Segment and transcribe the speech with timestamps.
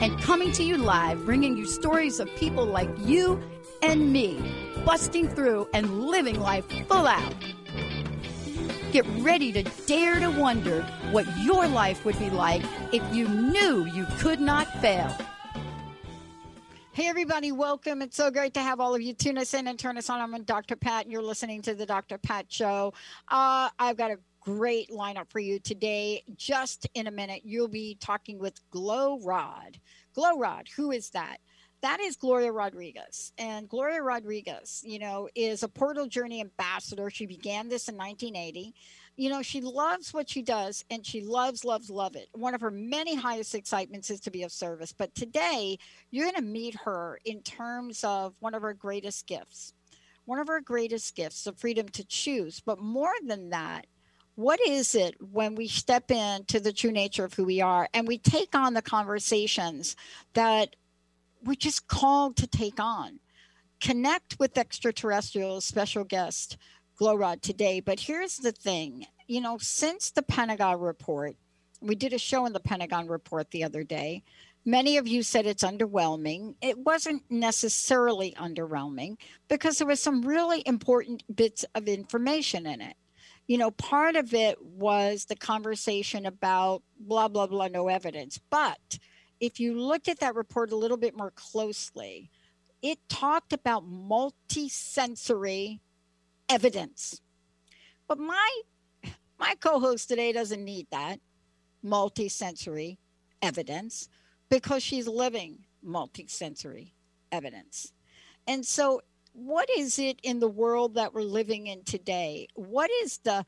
[0.00, 3.42] and coming to you live, bringing you stories of people like you
[3.82, 4.40] and me,
[4.84, 7.34] busting through and living life full out.
[8.92, 13.84] Get ready to dare to wonder what your life would be like if you knew
[13.86, 15.14] you could not fail.
[16.92, 18.02] Hey, everybody, welcome.
[18.02, 20.20] It's so great to have all of you tune us in and turn us on.
[20.20, 20.76] I'm Dr.
[20.76, 22.18] Pat, and you're listening to the Dr.
[22.18, 22.94] Pat Show.
[23.26, 26.22] Uh, I've got a great lineup for you today.
[26.36, 29.78] Just in a minute, you'll be talking with Glow Rod.
[30.14, 31.38] Glow Rod, who is that?
[31.82, 33.32] That is Gloria Rodriguez.
[33.36, 37.10] And Gloria Rodriguez, you know, is a Portal Journey ambassador.
[37.10, 38.74] She began this in 1980.
[39.16, 42.28] You know, she loves what she does and she loves, loves, love it.
[42.32, 44.94] One of her many highest excitements is to be of service.
[44.96, 45.78] But today,
[46.10, 49.74] you're going to meet her in terms of one of her greatest gifts.
[50.24, 52.60] One of her greatest gifts, the freedom to choose.
[52.64, 53.86] But more than that,
[54.36, 58.08] what is it when we step into the true nature of who we are and
[58.08, 59.94] we take on the conversations
[60.32, 60.74] that
[61.44, 63.20] we're just called to take on?
[63.80, 66.56] Connect with extraterrestrials, special guest
[67.00, 67.80] Glowrod today.
[67.80, 71.36] But here's the thing you know, since the Pentagon report,
[71.80, 74.22] we did a show in the Pentagon report the other day.
[74.66, 76.56] Many of you said it's underwhelming.
[76.60, 79.16] It wasn't necessarily underwhelming
[79.48, 82.96] because there was some really important bits of information in it
[83.46, 88.40] you know, part of it was the conversation about blah, blah, blah, no evidence.
[88.50, 88.98] But
[89.40, 92.30] if you looked at that report a little bit more closely,
[92.82, 95.80] it talked about multisensory
[96.48, 97.20] evidence.
[98.06, 98.60] But my
[99.38, 101.20] my co-host today doesn't need that
[101.84, 102.98] multisensory
[103.42, 104.08] evidence
[104.48, 106.92] because she's living multisensory
[107.32, 107.92] evidence.
[108.46, 109.00] And so
[109.34, 112.46] what is it in the world that we're living in today?
[112.54, 113.44] What is the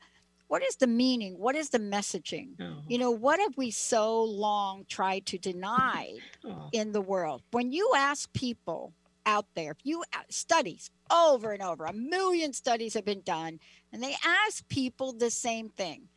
[0.47, 1.37] what is the meaning?
[1.37, 2.51] What is the messaging?
[2.61, 2.83] Oh.
[2.87, 6.13] You know, what have we so long tried to deny
[6.45, 6.69] oh.
[6.71, 7.41] in the world?
[7.51, 8.93] When you ask people
[9.25, 13.59] out there, if you uh, studies over and over, a million studies have been done,
[13.91, 16.07] and they ask people the same thing.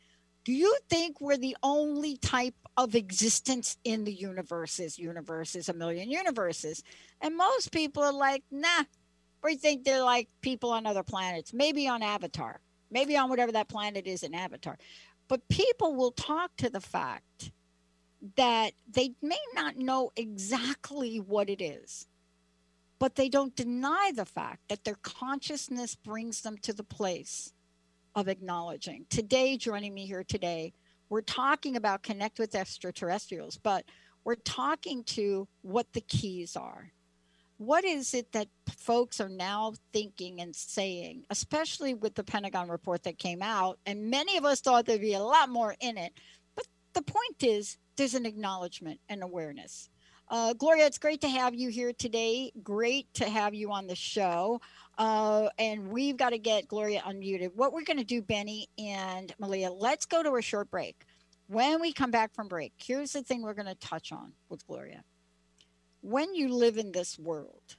[0.43, 4.97] Do you think we're the only type of existence in the universes?
[4.97, 6.83] Universes, a million universes?
[7.21, 8.85] And most people are like, nah,
[9.43, 12.59] we think they're like people on other planets, maybe on Avatar,
[12.89, 14.77] maybe on whatever that planet is in Avatar.
[15.27, 17.51] But people will talk to the fact
[18.35, 22.07] that they may not know exactly what it is,
[22.99, 27.53] but they don't deny the fact that their consciousness brings them to the place
[28.13, 29.05] of acknowledging.
[29.09, 30.73] Today, joining me here today,
[31.09, 33.85] we're talking about connect with extraterrestrials, but
[34.23, 36.91] we're talking to what the keys are
[37.61, 43.03] what is it that folks are now thinking and saying, especially with the Pentagon report
[43.03, 43.77] that came out?
[43.85, 46.11] And many of us thought there'd be a lot more in it.
[46.55, 49.89] But the point is, there's an acknowledgement and awareness.
[50.27, 52.51] Uh, Gloria, it's great to have you here today.
[52.63, 54.59] Great to have you on the show.
[54.97, 57.51] Uh, and we've got to get Gloria unmuted.
[57.53, 61.05] What we're going to do, Benny and Malia, let's go to a short break.
[61.45, 64.65] When we come back from break, here's the thing we're going to touch on with
[64.65, 65.03] Gloria
[66.01, 67.77] when you live in this world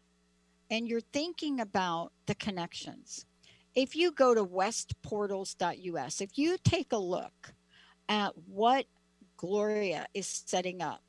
[0.70, 3.26] and you're thinking about the connections,
[3.74, 7.54] if you go to westportals.us, if you take a look
[8.08, 8.86] at what
[9.36, 11.02] Gloria is setting up,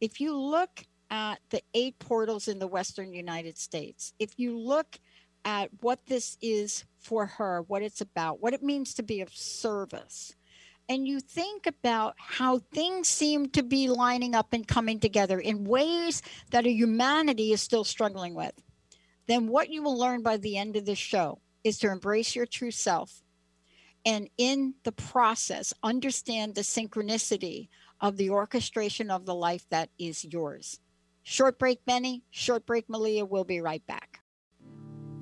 [0.00, 4.98] if you look at the eight portals in the Western United States, if you look
[5.44, 9.34] at what this is for her, what it's about, what it means to be of
[9.34, 10.34] service,
[10.88, 15.64] and you think about how things seem to be lining up and coming together in
[15.64, 18.54] ways that a humanity is still struggling with,
[19.26, 22.46] then what you will learn by the end of this show is to embrace your
[22.46, 23.22] true self
[24.06, 27.68] and in the process understand the synchronicity
[28.00, 30.80] of the orchestration of the life that is yours.
[31.24, 32.22] Short break, Benny.
[32.30, 33.26] Short break, Malia.
[33.26, 34.20] We'll be right back.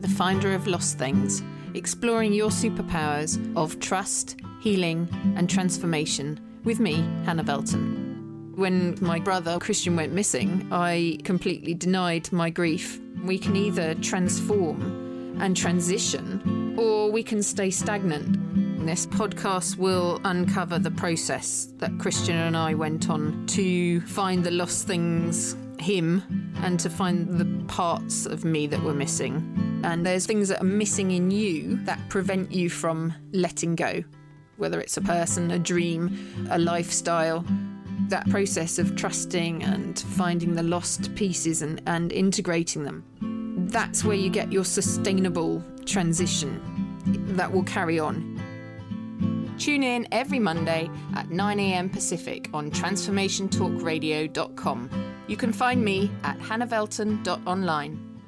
[0.01, 1.43] The Finder of Lost Things,
[1.75, 8.53] exploring your superpowers of trust healing, and transformation with me, Hannah Belton.
[8.57, 13.01] When my brother Christian went missing, I completely denied my grief.
[13.23, 18.85] We can either transform and transition, or we can stay stagnant.
[18.85, 24.51] This podcast will uncover the process that Christian and I went on to find the
[24.51, 26.25] lost things, him,
[26.65, 29.81] and to find the parts of me that were missing.
[29.85, 34.03] And there's things that are missing in you that prevent you from letting go,
[34.57, 37.45] whether it's a person, a dream, a lifestyle.
[38.09, 43.05] That process of trusting and finding the lost pieces and, and integrating them.
[43.71, 46.61] That's where you get your sustainable transition
[47.37, 48.37] that will carry on.
[49.59, 54.91] Tune in every Monday at 9am Pacific on transformationtalkradio.com.
[55.29, 58.21] You can find me at hannahbelton.online.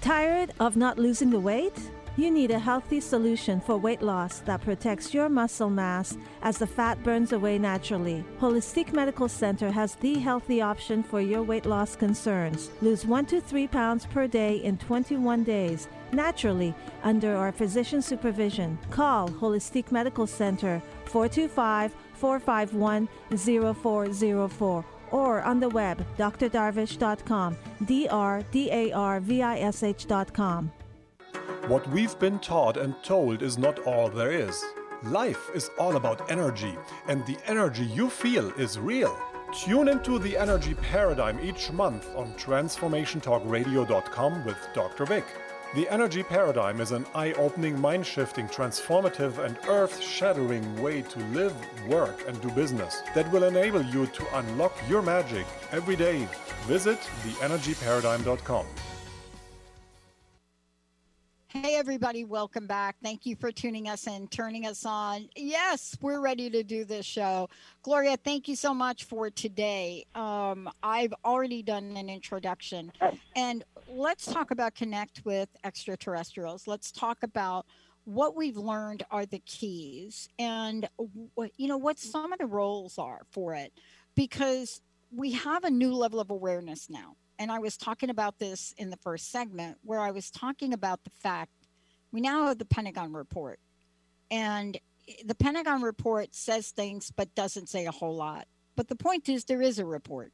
[0.00, 1.80] Tired of not losing the weight?
[2.16, 6.66] You need a healthy solution for weight loss that protects your muscle mass as the
[6.66, 8.24] fat burns away naturally.
[8.38, 12.70] Holistic Medical Center has the healthy option for your weight loss concerns.
[12.82, 16.72] Lose 1 to 3 pounds per day in 21 days naturally
[17.02, 18.78] under our physician supervision.
[18.90, 27.56] Call Holistic Medical Center 425 451 0404 or on the web drdarvish.com,
[27.86, 30.70] D R D A R V I S H.com.
[31.68, 34.64] What we've been taught and told is not all there is.
[35.04, 36.76] Life is all about energy,
[37.08, 39.18] and the energy you feel is real.
[39.52, 45.06] Tune into the energy paradigm each month on transformationtalkradio.com with Dr.
[45.06, 45.24] Vic.
[45.74, 51.18] The energy paradigm is an eye opening, mind shifting, transformative, and earth shattering way to
[51.26, 51.54] live,
[51.88, 56.28] work, and do business that will enable you to unlock your magic every day.
[56.66, 58.66] Visit theenergyparadigm.com.
[61.56, 62.96] Hey, everybody, welcome back.
[63.00, 65.28] Thank you for tuning us in, turning us on.
[65.36, 67.48] Yes, we're ready to do this show.
[67.82, 70.04] Gloria, thank you so much for today.
[70.16, 72.90] Um, I've already done an introduction,
[73.36, 76.66] and let's talk about connect with extraterrestrials.
[76.66, 77.66] Let's talk about
[78.02, 80.88] what we've learned are the keys and
[81.34, 83.72] what, you know, what some of the roles are for it,
[84.16, 84.80] because
[85.12, 88.90] we have a new level of awareness now and I was talking about this in
[88.90, 91.50] the first segment where I was talking about the fact
[92.12, 93.58] we now have the Pentagon report.
[94.30, 94.78] And
[95.24, 98.46] the Pentagon report says things but doesn't say a whole lot.
[98.76, 100.32] But the point is, there is a report.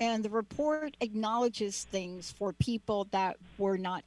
[0.00, 4.02] And the report acknowledges things for people that were not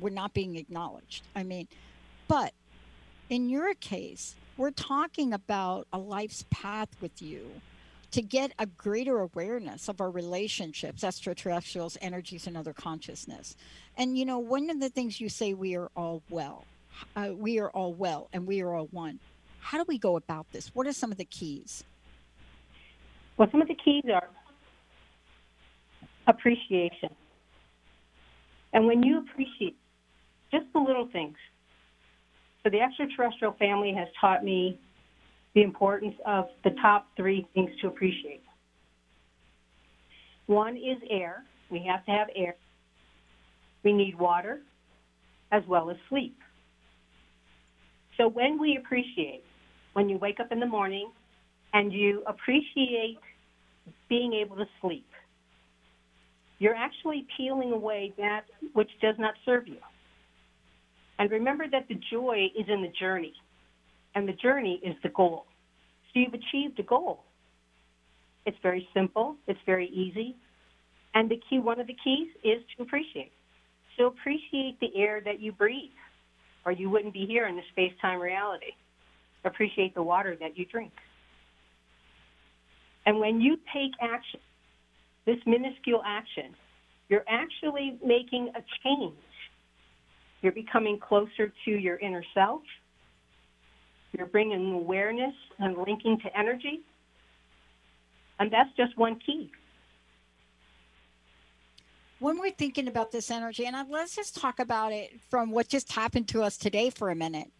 [0.00, 1.22] were not being acknowledged.
[1.36, 1.68] I mean,
[2.26, 2.52] but
[3.30, 7.48] in your case, we're talking about a life's path with you
[8.10, 13.56] to get a greater awareness of our relationships, extraterrestrials, energies, and other consciousness.
[13.96, 16.64] And, you know, one of the things you say, we are all well.
[17.14, 19.20] Uh, we are all well and we are all one.
[19.60, 20.74] How do we go about this?
[20.74, 21.84] What are some of the keys?
[23.36, 24.28] Well, some of the keys are
[26.26, 27.10] appreciation.
[28.72, 29.76] And when you appreciate
[30.50, 31.36] just the little things,
[32.62, 34.78] so the extraterrestrial family has taught me
[35.54, 38.42] the importance of the top three things to appreciate.
[40.46, 41.44] One is air.
[41.70, 42.54] We have to have air.
[43.84, 44.60] We need water
[45.52, 46.36] as well as sleep.
[48.16, 49.44] So when we appreciate,
[49.92, 51.10] when you wake up in the morning
[51.72, 53.18] and you appreciate
[54.08, 55.06] being able to sleep,
[56.58, 58.42] you're actually peeling away that
[58.72, 59.78] which does not serve you.
[61.18, 63.34] And remember that the joy is in the journey
[64.14, 65.46] and the journey is the goal.
[66.12, 67.24] So you've achieved a goal.
[68.46, 70.34] It's very simple, it's very easy,
[71.14, 73.32] and the key one of the keys is to appreciate.
[73.96, 75.90] So appreciate the air that you breathe,
[76.64, 78.72] or you wouldn't be here in the space-time reality.
[79.44, 80.92] Appreciate the water that you drink.
[83.06, 84.40] And when you take action,
[85.26, 86.54] this minuscule action,
[87.08, 89.14] you're actually making a change.
[90.42, 92.62] You're becoming closer to your inner self
[94.16, 96.80] you're bringing awareness and linking to energy.
[98.40, 99.50] And that's just one key.
[102.20, 105.92] When we're thinking about this energy, and let's just talk about it from what just
[105.92, 107.50] happened to us today for a minute.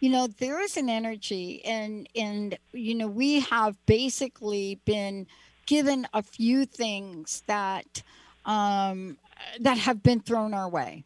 [0.00, 5.26] You know, there is an energy, and and you know, we have basically been
[5.66, 8.02] given a few things that
[8.44, 9.18] um,
[9.60, 11.04] that have been thrown our way,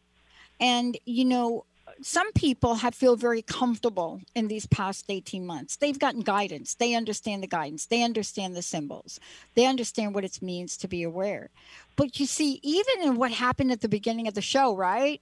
[0.59, 1.65] and you know,
[2.01, 5.77] some people have feel very comfortable in these past 18 months.
[5.77, 6.75] They've gotten guidance.
[6.75, 7.85] They understand the guidance.
[7.85, 9.19] They understand the symbols.
[9.55, 11.49] They understand what it means to be aware.
[11.95, 15.21] But you see even in what happened at the beginning of the show right?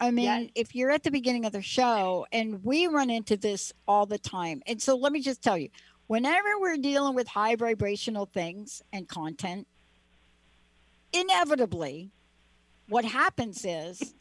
[0.00, 0.50] I mean, yes.
[0.54, 4.18] if you're at the beginning of the show, and we run into this all the
[4.18, 4.62] time.
[4.66, 5.70] And so let me just tell you
[6.06, 9.66] whenever we're dealing with high vibrational things and content,
[11.12, 12.10] inevitably,
[12.88, 14.14] what happens is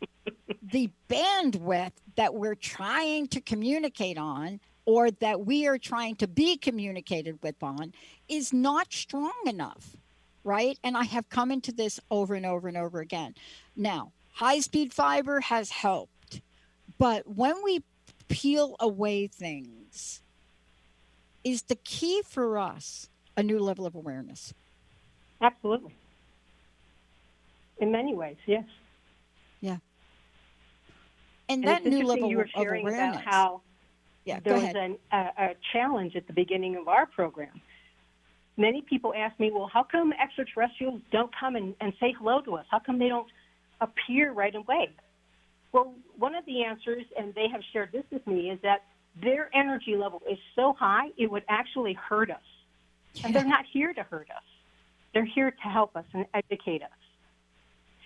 [0.71, 6.57] the bandwidth that we're trying to communicate on or that we are trying to be
[6.57, 7.93] communicated with on
[8.27, 9.95] is not strong enough
[10.47, 10.79] right?
[10.81, 13.35] And I have come into this over and over and over again.
[13.75, 16.41] Now, high speed fiber has helped,
[16.97, 17.83] but when we
[18.29, 20.21] peel away things,
[21.43, 24.53] is the key for us a new level of awareness?
[25.41, 25.93] Absolutely.
[27.79, 28.63] In many ways, yes.
[29.59, 29.77] Yeah.
[31.49, 33.21] And, And that new level you were of sharing awareness.
[33.21, 33.61] about how
[34.25, 37.61] yeah, there was an, a, a challenge at the beginning of our program.
[38.57, 42.55] Many people ask me, well, how come extraterrestrials don't come and, and say hello to
[42.55, 42.65] us?
[42.69, 43.29] How come they don't
[43.79, 44.89] appear right away?
[45.71, 48.83] Well, one of the answers, and they have shared this with me, is that
[49.21, 52.41] their energy level is so high it would actually hurt us.
[53.23, 54.43] And they're not here to hurt us.
[55.13, 56.89] They're here to help us and educate us.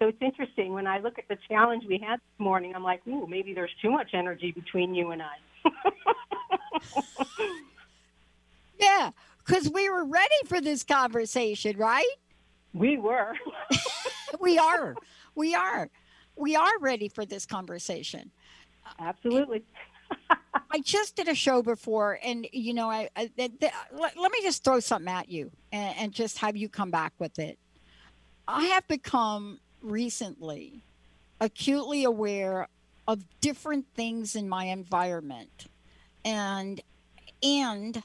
[0.01, 3.05] So it's interesting when I look at the challenge we had this morning, I'm like,
[3.08, 5.36] ooh, maybe there's too much energy between you and I.
[8.79, 9.12] Yeah,
[9.46, 12.03] because we were ready for this conversation, right?
[12.74, 13.34] we were.
[14.39, 14.96] we are.
[15.36, 15.88] We are.
[16.36, 18.31] We are ready for this conversation.
[18.98, 19.63] Absolutely.
[20.72, 24.31] I just did a show before, and you know, I, I th- th- let, let
[24.31, 27.60] me just throw something at you and, and just have you come back with it.
[28.48, 30.83] I have become recently
[31.41, 32.67] acutely aware
[33.07, 35.65] of different things in my environment,
[36.23, 36.79] and
[37.43, 38.03] and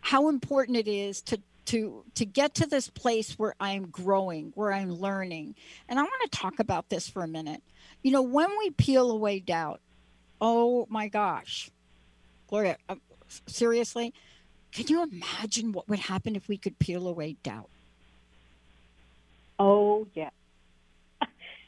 [0.00, 4.72] how important it is to to to get to this place where I'm growing, where
[4.72, 5.54] I'm learning.
[5.88, 7.62] And I want to talk about this for a minute.
[8.02, 9.80] You know, when we peel away doubt,
[10.40, 11.70] oh my gosh,
[12.48, 12.96] Gloria, uh,
[13.46, 14.12] seriously,
[14.72, 17.70] can you imagine what would happen if we could peel away doubt?
[19.58, 20.30] Oh yeah.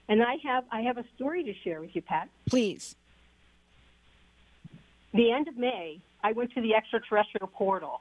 [0.08, 2.28] And I have I have a story to share with you, Pat.
[2.48, 2.94] Please.
[5.12, 8.00] The end of May, I went to the extraterrestrial portal,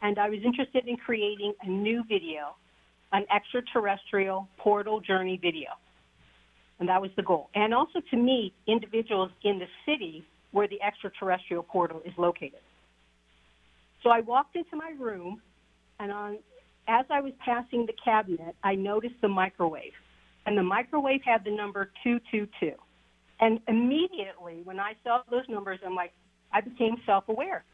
[0.00, 2.56] and I was interested in creating a new video,
[3.12, 5.68] an extraterrestrial portal journey video,
[6.78, 7.50] and that was the goal.
[7.54, 12.60] And also to meet individuals in the city where the extraterrestrial portal is located.
[14.02, 15.42] So I walked into my room,
[16.00, 16.38] and on
[16.88, 19.92] as I was passing the cabinet, I noticed the microwave.
[20.46, 22.72] And the microwave had the number 222.
[23.40, 26.12] And immediately when I saw those numbers, I'm like,
[26.52, 27.64] I became self aware.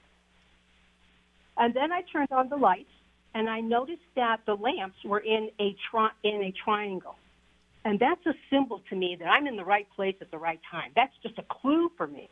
[1.56, 2.90] And then I turned on the lights,
[3.35, 7.16] and I noticed that the lamps were in a, tri- in a triangle.
[7.85, 10.61] And that's a symbol to me that I'm in the right place at the right
[10.70, 10.90] time.
[10.94, 12.28] That's just a clue for me.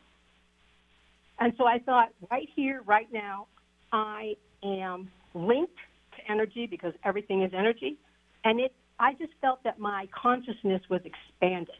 [1.38, 3.47] And so I thought, right here, right now,
[3.93, 5.76] I am linked
[6.17, 7.97] to energy because everything is energy.
[8.45, 11.75] And it, I just felt that my consciousness was expanded.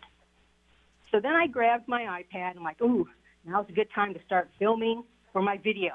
[1.11, 2.51] So then I grabbed my iPad.
[2.51, 3.09] And I'm like, ooh,
[3.45, 5.93] now's a good time to start filming for my video.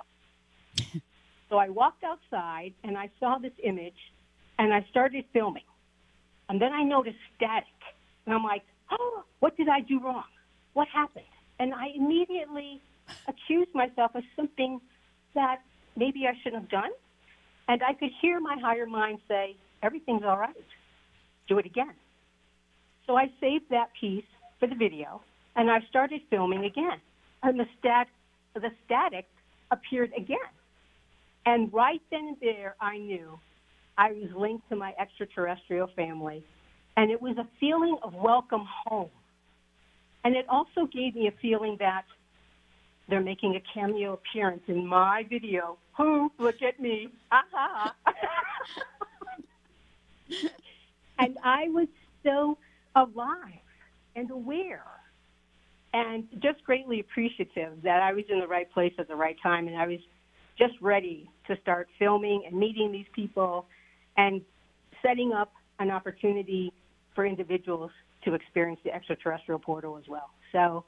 [1.50, 3.98] so I walked outside and I saw this image
[4.58, 5.64] and I started filming.
[6.48, 7.68] And then I noticed static.
[8.26, 10.24] And I'm like, oh, what did I do wrong?
[10.74, 11.26] What happened?
[11.60, 12.82] And I immediately
[13.28, 14.80] accused myself of something
[15.36, 15.62] that
[15.96, 16.92] maybe I shouldn't have done.
[17.68, 20.56] And I could hear my higher mind say, everything's all right.
[21.50, 21.94] Do it again.
[23.08, 24.24] So I saved that piece
[24.60, 25.22] for the video
[25.56, 27.02] and I started filming again.
[27.42, 28.08] And the, stat,
[28.54, 29.26] the static
[29.72, 30.38] appeared again.
[31.46, 33.40] And right then and there, I knew
[33.98, 36.44] I was linked to my extraterrestrial family.
[36.98, 39.10] And it was a feeling of welcome home.
[40.24, 42.04] And it also gave me a feeling that
[43.08, 45.78] they're making a cameo appearance in my video.
[45.98, 46.32] Who?
[46.38, 47.10] Look at me.
[47.32, 47.96] Aha.
[51.20, 51.88] and I was
[52.24, 52.58] so
[52.96, 53.62] alive
[54.16, 54.84] and aware
[55.94, 59.68] and just greatly appreciative that I was in the right place at the right time
[59.68, 60.00] and I was
[60.58, 63.66] just ready to start filming and meeting these people
[64.18, 64.42] and
[65.02, 66.74] setting up an opportunity
[67.16, 67.92] for individuals
[68.26, 70.30] to experience the extraterrestrial portal as well.
[70.52, 70.84] So,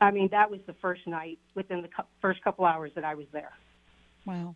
[0.00, 3.14] I mean, that was the first night within the cu- first couple hours that I
[3.14, 3.52] was there.
[4.24, 4.54] Wow.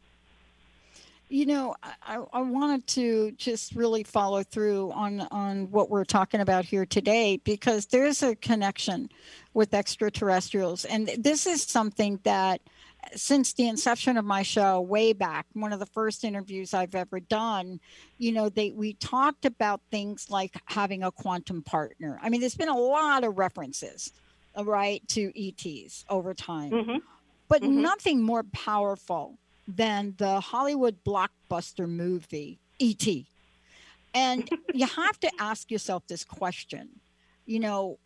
[1.30, 6.40] You know, I, I wanted to just really follow through on, on what we're talking
[6.40, 9.08] about here today because there's a connection
[9.54, 10.84] with extraterrestrials.
[10.86, 12.62] And this is something that,
[13.14, 17.20] since the inception of my show way back, one of the first interviews I've ever
[17.20, 17.80] done,
[18.18, 22.18] you know, they we talked about things like having a quantum partner.
[22.22, 24.12] I mean, there's been a lot of references,
[24.58, 26.98] uh, right, to ETs over time, hmm
[27.48, 27.82] but Mhm.
[27.82, 29.39] nothing more powerful
[29.76, 33.26] than the Hollywood blockbuster movie E.T.
[34.14, 36.88] And you have to ask yourself this question,
[37.46, 37.98] you know,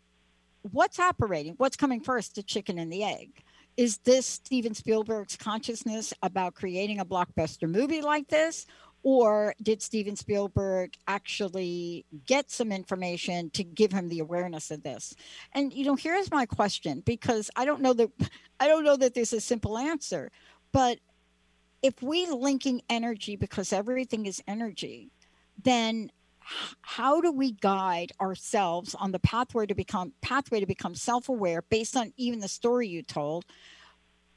[0.71, 1.55] what's operating?
[1.57, 3.29] What's coming first, the chicken and the egg?
[3.77, 8.65] Is this Steven Spielberg's consciousness about creating a blockbuster movie like this?
[9.03, 15.15] Or did Steven Spielberg actually get some information to give him the awareness of this?
[15.53, 18.09] And you know, here's my question because I don't know that
[18.59, 20.31] I don't know that there's a simple answer,
[20.71, 20.97] but
[21.81, 25.11] if we linking energy because everything is energy,
[25.61, 26.11] then
[26.81, 31.97] how do we guide ourselves on the pathway to become pathway to become self-aware based
[31.97, 33.45] on even the story you told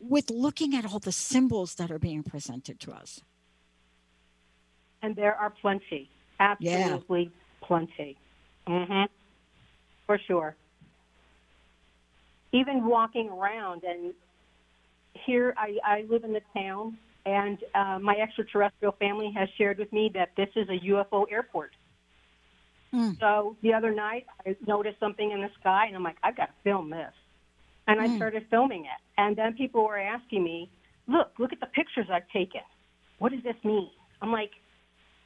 [0.01, 3.21] with looking at all the symbols that are being presented to us
[5.03, 7.67] and there are plenty absolutely yeah.
[7.67, 8.17] plenty
[8.67, 9.05] mm-hmm.
[10.07, 10.57] for sure
[12.53, 14.15] even walking around and
[15.27, 16.97] here I, I live in the town
[17.29, 21.73] and uh, my extraterrestrial family has shared with me that this is a ufo airport
[22.95, 23.19] Mm.
[23.21, 26.47] So the other night, I noticed something in the sky, and I'm like, I've got
[26.47, 27.13] to film this.
[27.87, 28.05] And mm.
[28.05, 29.01] I started filming it.
[29.17, 30.71] And then people were asking me,
[31.07, 32.61] look, look at the pictures I've taken.
[33.19, 33.91] What does this mean?
[34.23, 34.51] I'm like,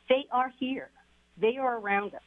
[0.09, 0.91] they are here.
[1.41, 2.21] They are around us.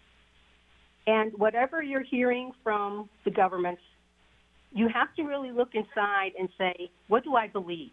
[1.08, 3.82] And whatever you're hearing from the governments,
[4.72, 7.92] you have to really look inside and say, what do I believe?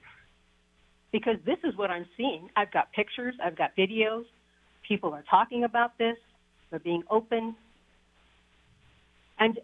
[1.12, 2.49] Because this is what I'm seeing.
[2.57, 4.25] I've got pictures, I've got videos.
[4.87, 6.16] People are talking about this.
[6.71, 7.54] They're being open.
[9.38, 9.59] And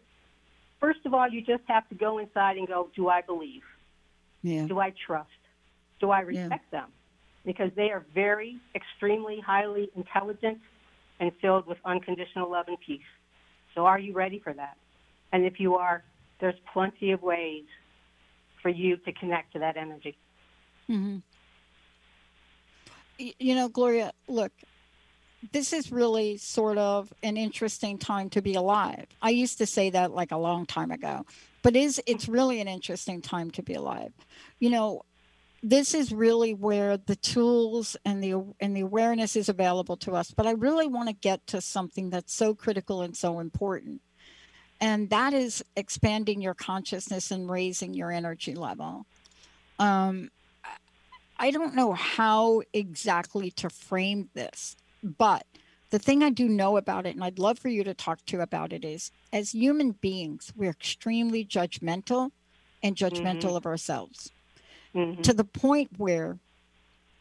[0.78, 3.62] first of all, you just have to go inside and go, do I believe?
[4.42, 4.66] Yeah.
[4.66, 5.30] Do I trust?
[6.00, 6.80] Do I respect yeah.
[6.80, 6.88] them?
[7.44, 10.58] Because they are very, extremely highly intelligent
[11.18, 13.00] and filled with unconditional love and peace.
[13.74, 14.76] So are you ready for that?
[15.32, 16.04] And if you are,
[16.40, 17.64] there's plenty of ways
[18.62, 20.16] for you to connect to that energy.
[20.90, 21.18] Mm-hmm.
[23.18, 24.52] You know, Gloria, look,
[25.52, 29.06] this is really sort of an interesting time to be alive.
[29.22, 31.26] I used to say that like a long time ago,
[31.62, 34.12] but is it's really an interesting time to be alive.
[34.58, 35.02] You know,
[35.62, 40.30] this is really where the tools and the and the awareness is available to us,
[40.30, 44.00] but I really want to get to something that's so critical and so important.
[44.80, 49.06] And that is expanding your consciousness and raising your energy level.
[49.80, 50.30] Um,
[51.38, 55.46] I don't know how exactly to frame this but
[55.90, 58.40] the thing I do know about it, and I'd love for you to talk to
[58.40, 62.30] about it, is as human beings, we're extremely judgmental
[62.82, 63.56] and judgmental mm-hmm.
[63.56, 64.30] of ourselves
[64.94, 65.22] mm-hmm.
[65.22, 66.38] to the point where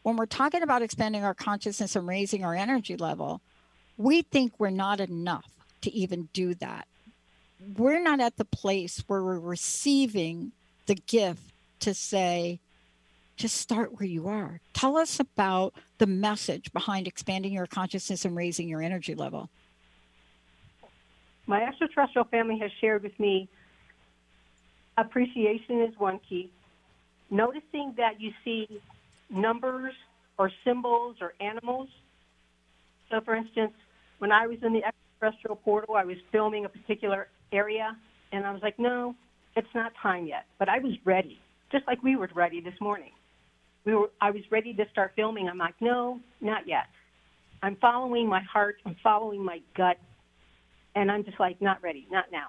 [0.02, 3.40] when we're talking about expanding our consciousness and raising our energy level,
[3.96, 5.50] we think we're not enough
[5.80, 6.86] to even do that.
[7.76, 10.52] We're not at the place where we're receiving
[10.86, 12.60] the gift to say,
[13.38, 14.60] just start where you are.
[14.74, 19.48] Tell us about the message behind expanding your consciousness and raising your energy level.
[21.46, 23.48] My extraterrestrial family has shared with me
[24.98, 26.50] appreciation is one key.
[27.30, 28.80] Noticing that you see
[29.30, 29.94] numbers
[30.38, 31.88] or symbols or animals.
[33.08, 33.72] So, for instance,
[34.18, 37.96] when I was in the extraterrestrial portal, I was filming a particular area,
[38.32, 39.14] and I was like, no,
[39.56, 40.46] it's not time yet.
[40.58, 43.12] But I was ready, just like we were ready this morning
[43.88, 45.48] we were I was ready to start filming.
[45.48, 46.84] I'm like, no, not yet.
[47.62, 48.76] I'm following my heart.
[48.84, 49.96] I'm following my gut,
[50.94, 52.48] and I'm just like, not ready, not now.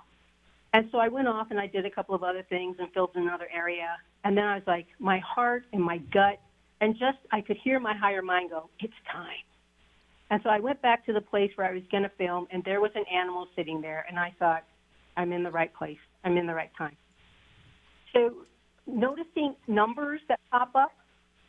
[0.73, 3.15] And so I went off and I did a couple of other things and filmed
[3.15, 3.95] another area.
[4.23, 6.39] And then I was like, my heart and my gut,
[6.81, 9.45] and just I could hear my higher mind go, it's time.
[10.31, 12.61] And so I went back to the place where I was going to film, and
[12.65, 14.65] there was an animal sitting there, and I thought,
[15.15, 15.97] I'm in the right place.
[16.25, 16.97] I'm in the right time.
[18.13, 18.45] So
[18.85, 20.91] noticing numbers that pop up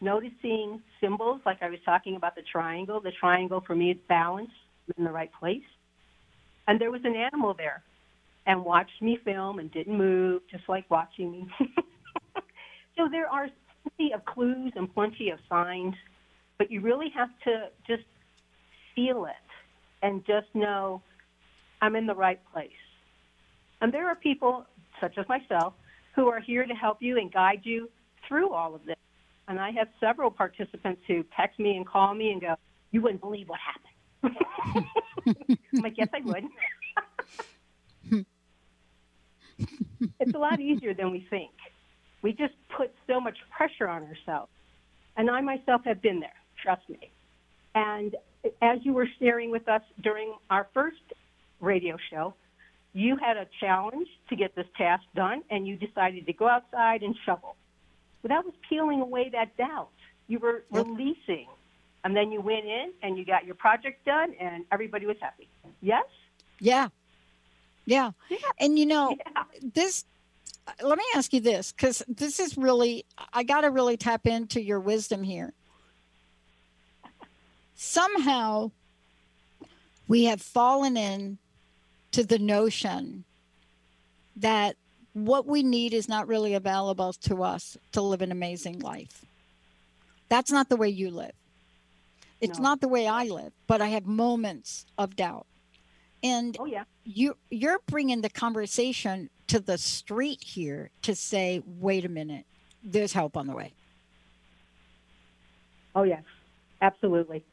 [0.01, 3.01] noticing symbols, like I was talking about the triangle.
[3.01, 4.51] The triangle for me is balance
[4.97, 5.63] in the right place.
[6.67, 7.83] And there was an animal there
[8.47, 11.49] and watched me film and didn't move, just like watching me.
[12.97, 13.49] so there are
[13.97, 15.95] plenty of clues and plenty of signs,
[16.59, 18.09] but you really have to just
[18.95, 19.35] feel it
[20.03, 21.03] and just know
[21.83, 22.71] I'm in the right place.
[23.81, 24.67] And there are people,
[25.01, 25.75] such as myself,
[26.15, 27.89] who are here to help you and guide you
[28.27, 28.97] through all of this.
[29.49, 32.55] And I have several participants who text me and call me and go,
[32.91, 33.87] You wouldn't believe what happened.
[35.75, 36.45] I'm like, Yes, I would.
[40.21, 41.51] it's a lot easier than we think.
[42.23, 44.51] We just put so much pressure on ourselves.
[45.17, 46.31] And I myself have been there,
[46.63, 47.11] trust me.
[47.75, 48.17] And
[48.63, 51.03] as you were sharing with us during our first
[51.61, 52.35] radio show,
[52.93, 57.03] you had a challenge to get this task done, and you decided to go outside
[57.03, 57.57] and shovel.
[58.23, 59.89] But that was peeling away that doubt.
[60.29, 60.87] You were yep.
[60.87, 61.47] releasing.
[62.05, 65.49] And then you went in and you got your project done and everybody was happy.
[65.83, 66.05] Yes?
[66.59, 66.89] Yeah.
[67.85, 68.13] Yeah.
[68.29, 68.37] yeah.
[68.59, 69.45] And you know, yeah.
[69.75, 70.05] this
[70.67, 74.27] uh, let me ask you this cuz this is really I got to really tap
[74.27, 75.53] into your wisdom here.
[77.75, 78.71] somehow
[80.09, 81.39] we have fallen in
[82.13, 83.25] to the notion
[84.37, 84.77] that
[85.13, 89.25] what we need is not really available to us to live an amazing life.
[90.29, 91.33] That's not the way you live.
[92.41, 92.65] It's No.
[92.65, 95.47] not the way I live, but I have moments of doubt.
[96.23, 96.85] And Oh yeah.
[97.05, 102.47] you you're bringing the conversation to the street here to say, "Wait a minute.
[102.83, 103.73] There's help on the way."
[105.95, 106.23] Oh, yes,
[106.83, 107.45] absolutely.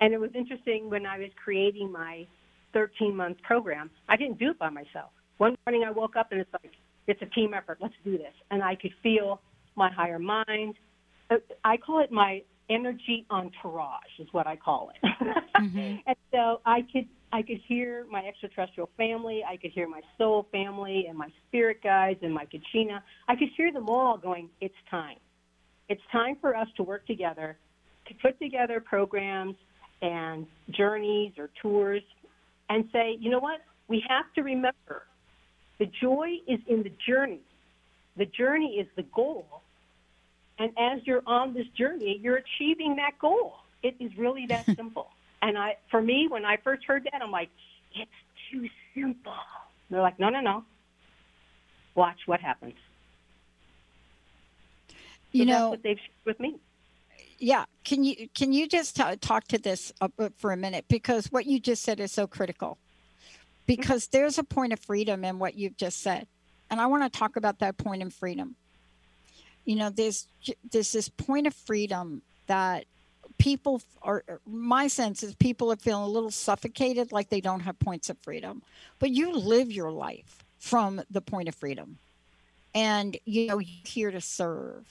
[0.00, 2.26] And it was interesting when I was creating my
[2.72, 5.10] 13 month program, I didn't do it by myself.
[5.38, 6.72] One morning I woke up and it's like,
[7.06, 7.78] it's a team effort.
[7.80, 8.34] Let's do this.
[8.50, 9.40] And I could feel
[9.76, 10.74] my higher mind.
[11.30, 15.10] Uh, I call it my energy entourage, is what I call it.
[16.06, 20.48] and so I could I could hear my extraterrestrial family, I could hear my soul
[20.50, 23.02] family and my spirit guides and my Kachina.
[23.28, 25.18] I could hear them all going, It's time.
[25.88, 27.56] It's time for us to work together
[28.10, 29.56] to put together programs
[30.02, 32.02] and journeys or tours
[32.68, 33.60] and say, you know what?
[33.88, 35.06] We have to remember
[35.80, 37.40] the joy is in the journey.
[38.16, 39.46] The journey is the goal.
[40.58, 43.54] And as you're on this journey, you're achieving that goal.
[43.82, 45.08] It is really that simple.
[45.40, 47.48] And I, for me, when I first heard that, I'm like,
[47.96, 48.10] it's
[48.52, 49.32] too simple.
[49.88, 50.64] They're like, no, no, no.
[51.94, 52.74] Watch what happens.
[55.32, 56.56] You So that's know, what they've with me.
[57.38, 61.26] yeah can you can you just ta- talk to this uh, for a minute because
[61.32, 62.78] what you just said is so critical
[63.76, 66.26] because there's a point of freedom in what you've just said.
[66.70, 68.56] And i want to talk about that point of freedom.
[69.64, 70.26] You know there's
[70.72, 72.86] there's this point of freedom that
[73.38, 77.78] people are my sense is people are feeling a little suffocated like they don't have
[77.78, 78.62] points of freedom.
[78.98, 81.98] But you live your life from the point of freedom.
[82.74, 84.84] And you know you're here to serve.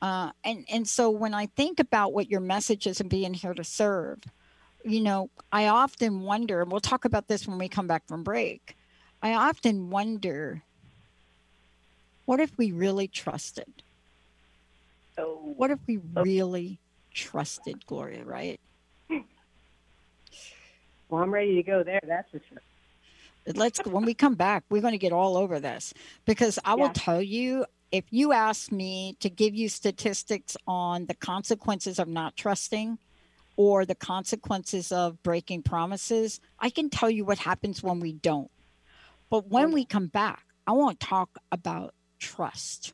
[0.00, 3.52] Uh, and and so when I think about what your message is and being here
[3.52, 4.20] to serve,
[4.86, 8.22] you know, I often wonder, and we'll talk about this when we come back from
[8.22, 8.76] break.
[9.20, 10.62] I often wonder,
[12.24, 13.82] what if we really trusted?
[15.16, 16.22] So What if we oh.
[16.22, 16.78] really
[17.12, 18.24] trusted Gloria?
[18.24, 18.60] Right?
[21.08, 22.00] Well, I'm ready to go there.
[22.06, 22.62] That's for sure.
[23.54, 25.94] Let's when we come back, we're going to get all over this
[26.24, 31.14] because I will tell you if you ask me to give you statistics on the
[31.14, 32.98] consequences of not trusting
[33.56, 38.50] or the consequences of breaking promises, I can tell you what happens when we don't.
[39.30, 42.92] But when we come back, I want to talk about trust.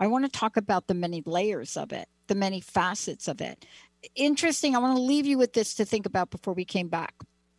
[0.00, 3.66] I want to talk about the many layers of it, the many facets of it.
[4.14, 4.74] Interesting.
[4.74, 7.14] I want to leave you with this to think about before we came back.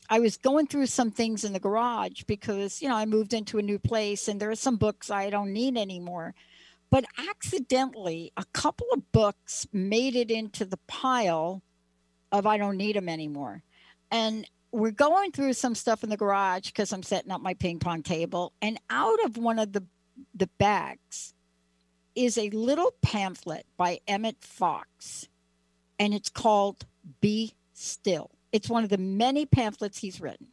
[0.09, 3.59] I was going through some things in the garage because, you know, I moved into
[3.59, 6.33] a new place and there are some books I don't need anymore.
[6.89, 11.61] But accidentally, a couple of books made it into the pile
[12.31, 13.63] of I don't need them anymore.
[14.11, 17.79] And we're going through some stuff in the garage because I'm setting up my ping
[17.79, 18.53] pong table.
[18.61, 19.83] And out of one of the,
[20.35, 21.33] the bags
[22.15, 25.27] is a little pamphlet by Emmet Fox,
[25.97, 26.85] and it's called
[27.21, 28.31] Be Still.
[28.51, 30.47] It's one of the many pamphlets he's written.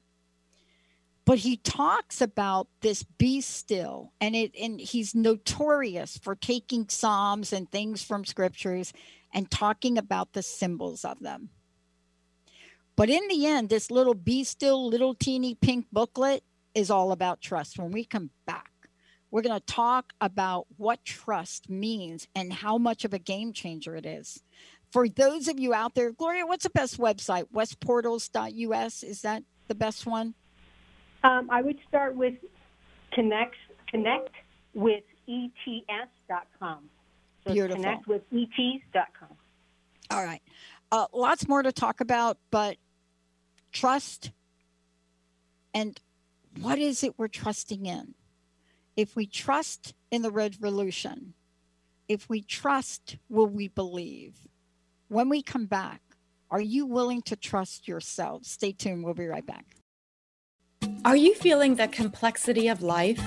[1.25, 7.53] But he talks about this be still, and it and he's notorious for taking psalms
[7.53, 8.93] and things from scriptures
[9.35, 11.51] and talking about the symbols of them.
[12.96, 16.42] But in the end, this little be still, little teeny pink booklet
[16.74, 17.78] is all about trust.
[17.78, 18.70] When we come back,
[19.30, 23.96] we're going to talk about what trust means and how much of a game changer
[23.96, 24.42] it is.
[24.92, 27.44] For those of you out there, Gloria, what's the best website?
[27.52, 29.02] Westportals.us.
[29.02, 30.35] Is that the best one?
[31.22, 32.35] Um, I would start with
[33.12, 33.56] connect
[33.90, 34.30] connect
[34.74, 36.88] with ets.com.
[37.46, 37.82] So Beautiful.
[37.82, 39.37] connect with ets.com.
[40.11, 40.42] All right.
[40.92, 42.76] Uh, lots more to talk about, but
[43.81, 44.31] trust
[45.75, 46.01] and
[46.61, 48.15] what is it we're trusting in?
[48.97, 51.35] If we trust in the revolution,
[52.09, 54.35] if we trust, will we believe?
[55.09, 56.01] When we come back,
[56.51, 58.45] are you willing to trust yourself?
[58.45, 59.05] Stay tuned.
[59.05, 59.67] We'll be right back.
[61.05, 63.23] Are you feeling the complexity of life?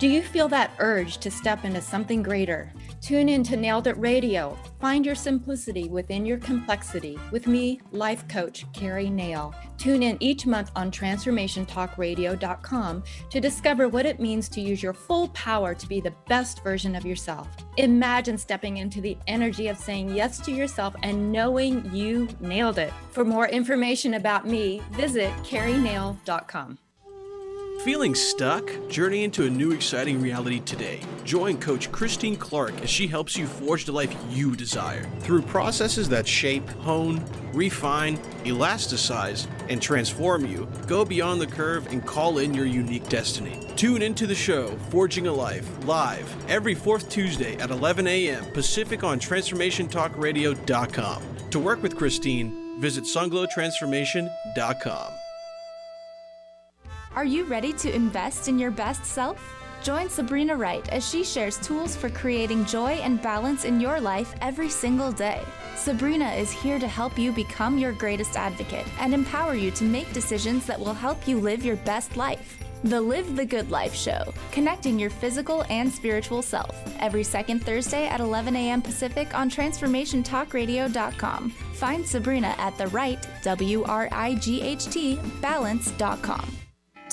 [0.00, 2.72] Do you feel that urge to step into something greater?
[3.04, 4.58] Tune in to Nailed It Radio.
[4.80, 9.54] Find your simplicity within your complexity with me, life coach Carrie Nail.
[9.76, 15.28] Tune in each month on transformationtalkradio.com to discover what it means to use your full
[15.28, 17.46] power to be the best version of yourself.
[17.76, 22.94] Imagine stepping into the energy of saying yes to yourself and knowing you nailed it.
[23.10, 26.78] For more information about me, visit carrienail.com.
[27.84, 28.70] Feeling stuck?
[28.88, 31.00] Journey into a new exciting reality today.
[31.22, 35.04] Join Coach Christine Clark as she helps you forge the life you desire.
[35.20, 42.06] Through processes that shape, hone, refine, elasticize, and transform you, go beyond the curve and
[42.06, 43.60] call in your unique destiny.
[43.76, 48.46] Tune into the show, Forging a Life, live every fourth Tuesday at 11 a.m.
[48.52, 51.22] Pacific on TransformationTalkRadio.com.
[51.50, 55.23] To work with Christine, visit sunglowtransformation.com.
[57.16, 59.38] Are you ready to invest in your best self?
[59.84, 64.34] Join Sabrina Wright as she shares tools for creating joy and balance in your life
[64.40, 65.40] every single day.
[65.76, 70.12] Sabrina is here to help you become your greatest advocate and empower you to make
[70.12, 72.58] decisions that will help you live your best life.
[72.82, 76.76] The Live the Good Life Show, connecting your physical and spiritual self.
[76.98, 78.82] Every second Thursday at 11 a.m.
[78.82, 81.50] Pacific on TransformationTalkRadio.com.
[81.50, 86.63] Find Sabrina at the right, W R I G H T, balance.com.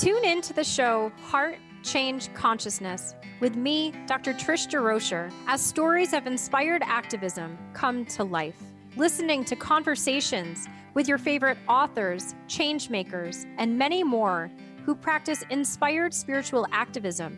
[0.02, 4.34] Tune in to the show Heart Change Consciousness with me, Dr.
[4.34, 8.60] Trish DeRocher, as stories of inspired activism come to life.
[8.96, 14.50] Listening to conversations with your favorite authors, change makers, and many more
[14.86, 17.38] who practice inspired spiritual activism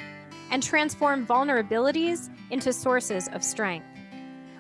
[0.49, 3.88] and transform vulnerabilities into sources of strength.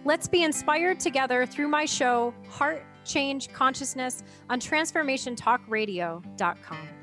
[0.03, 7.02] Let's be inspired together through my show, Heart Change Consciousness, on TransformationTalkRadio.com.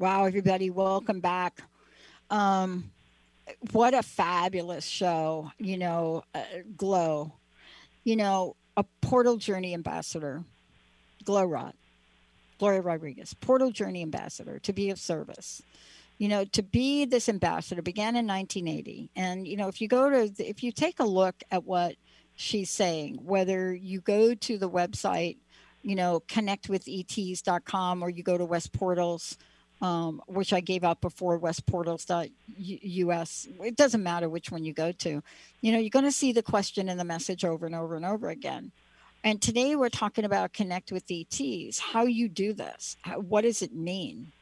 [0.00, 1.60] Wow, everybody, welcome back.
[2.30, 2.90] Um,
[3.72, 6.40] what a fabulous show, you know, uh,
[6.74, 7.34] Glow,
[8.02, 10.42] you know, a Portal Journey ambassador,
[11.24, 11.74] Glow Rod,
[12.58, 15.60] Gloria Rodriguez, Portal Journey ambassador to be of service.
[16.16, 19.10] You know, to be this ambassador began in 1980.
[19.14, 21.96] And, you know, if you go to, if you take a look at what
[22.36, 25.36] she's saying, whether you go to the website,
[25.82, 29.36] you know, connectwithets.com or you go to West Portals,
[29.80, 33.48] um, which I gave out before, westportals.us.
[33.64, 35.22] It doesn't matter which one you go to.
[35.60, 38.04] You know, you're going to see the question and the message over and over and
[38.04, 38.72] over again.
[39.22, 43.60] And today we're talking about connect with ETs, how you do this, how, what does
[43.60, 44.32] it mean?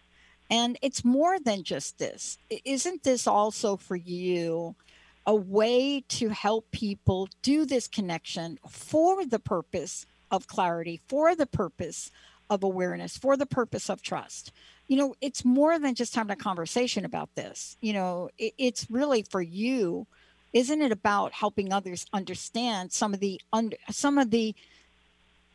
[0.50, 2.38] And it's more than just this.
[2.64, 4.76] Isn't this also for you
[5.26, 11.46] a way to help people do this connection for the purpose of clarity, for the
[11.46, 12.10] purpose
[12.48, 14.52] of awareness, for the purpose of trust?
[14.88, 17.76] You know, it's more than just having a conversation about this.
[17.80, 20.06] You know, it, it's really for you.
[20.52, 24.54] Isn't it about helping others understand some of the under, some of the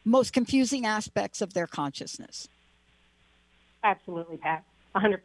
[0.05, 2.47] most confusing aspects of their consciousness?
[3.83, 4.63] Absolutely, Pat.
[4.95, 5.19] 100%.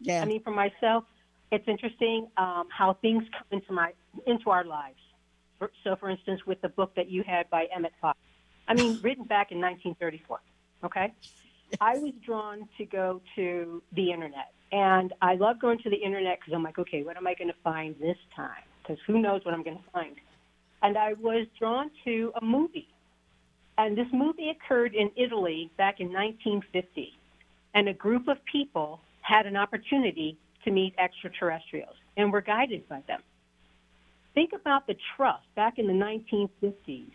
[0.00, 0.22] Yeah.
[0.22, 1.04] I mean, for myself,
[1.50, 3.92] it's interesting um, how things come into my
[4.26, 4.98] into our lives.
[5.58, 8.18] For, so, for instance, with the book that you had by Emmet Fox,
[8.68, 10.40] I mean, written back in 1934.
[10.84, 11.12] Okay,
[11.80, 14.52] I was drawn to go to the internet.
[14.70, 17.48] And I love going to the internet because I'm like, okay, what am I going
[17.48, 18.62] to find this time?
[18.82, 20.16] Because who knows what I'm going to find.
[20.82, 22.88] And I was drawn to a movie.
[23.78, 27.12] And this movie occurred in Italy back in 1950.
[27.74, 33.02] And a group of people had an opportunity to meet extraterrestrials and were guided by
[33.06, 33.22] them.
[34.34, 37.10] Think about the trust back in the 1950s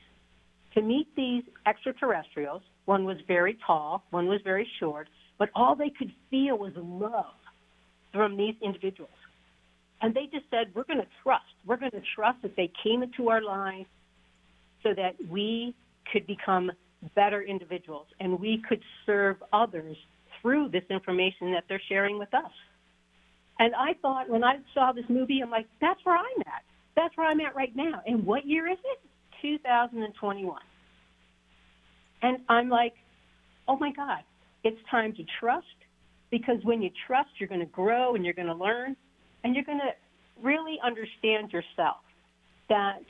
[0.73, 5.07] to meet these extraterrestrials one was very tall, one was very short,
[5.37, 7.35] but all they could feel was love.
[8.11, 9.09] from these individuals.
[10.01, 11.45] And they just said, we're going to trust.
[11.65, 13.87] We're going to trust that they came into our lives
[14.83, 15.73] so that we
[16.11, 16.71] could become
[17.15, 19.97] better individuals and we could serve others
[20.41, 22.51] through this information that they're sharing with us.
[23.59, 26.63] And I thought when I saw this movie, I'm like, that's where I'm at.
[26.95, 28.01] That's where I'm at right now.
[28.05, 28.99] And what year is it?
[29.43, 30.57] 2021.
[32.23, 32.93] And I'm like,
[33.67, 34.21] oh my God,
[34.63, 35.67] it's time to trust
[36.31, 38.95] because when you trust, you're going to grow and you're going to learn
[39.43, 39.91] and you're going to
[40.41, 41.97] really understand yourself
[42.69, 43.01] that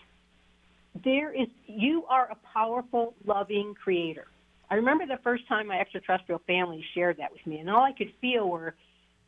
[1.04, 4.28] there is, you are a powerful, loving creator.
[4.70, 7.92] I remember the first time my extraterrestrial family shared that with me, and all I
[7.92, 8.76] could feel were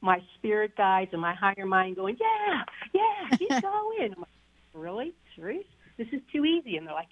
[0.01, 2.63] my spirit guides and my higher mind going, "Yeah,
[2.93, 4.29] yeah, keep going." I'm like,
[4.73, 5.65] "Really, serious?
[5.97, 7.09] This is too easy." And they're like,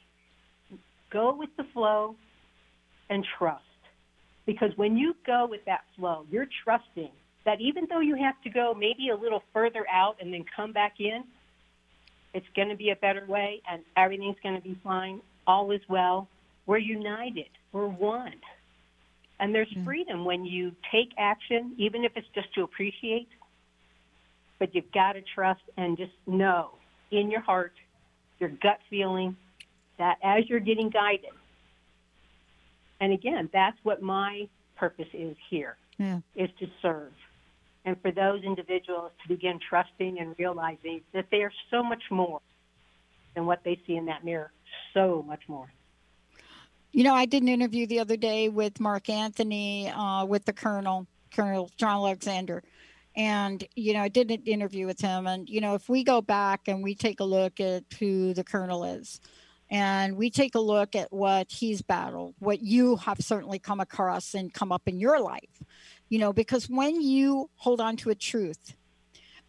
[1.09, 2.15] "Go with the flow
[3.09, 3.63] and trust."
[4.45, 7.11] Because when you go with that flow, you're trusting
[7.45, 10.71] that even though you have to go maybe a little further out and then come
[10.71, 11.23] back in,
[12.33, 15.21] it's going to be a better way and everything's going to be fine.
[15.45, 16.27] All is well.
[16.65, 17.49] We're united.
[17.71, 18.35] We're one.
[19.39, 19.83] And there's mm.
[19.83, 23.27] freedom when you take action, even if it's just to appreciate.
[24.59, 26.71] But you've got to trust and just know
[27.11, 27.73] in your heart,
[28.43, 29.37] your gut feeling,
[29.97, 31.31] that as you're getting guided,
[32.99, 36.19] and again, that's what my purpose is here, yeah.
[36.35, 37.13] is to serve.
[37.85, 42.41] And for those individuals to begin trusting and realizing that they are so much more
[43.33, 44.51] than what they see in that mirror,
[44.93, 45.71] so much more.
[46.91, 50.53] You know, I did an interview the other day with Mark Anthony, uh, with the
[50.53, 52.61] Colonel, Colonel John Alexander.
[53.15, 55.27] And, you know, I did an interview with him.
[55.27, 58.43] And, you know, if we go back and we take a look at who the
[58.43, 59.19] Colonel is,
[59.69, 64.33] and we take a look at what he's battled, what you have certainly come across
[64.33, 65.63] and come up in your life,
[66.09, 68.75] you know, because when you hold on to a truth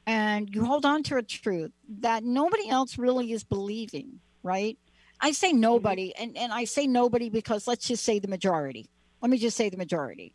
[0.07, 4.79] and you hold on to a truth that nobody else really is believing, right?
[5.21, 5.61] I say mm-hmm.
[5.61, 8.89] nobody, and, and I say nobody because let's just say the majority.
[9.21, 10.35] Let me just say the majority.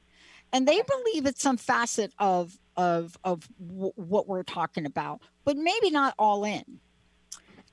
[0.51, 5.57] And they believe it's some facet of of of w- what we're talking about, but
[5.57, 6.79] maybe not all in.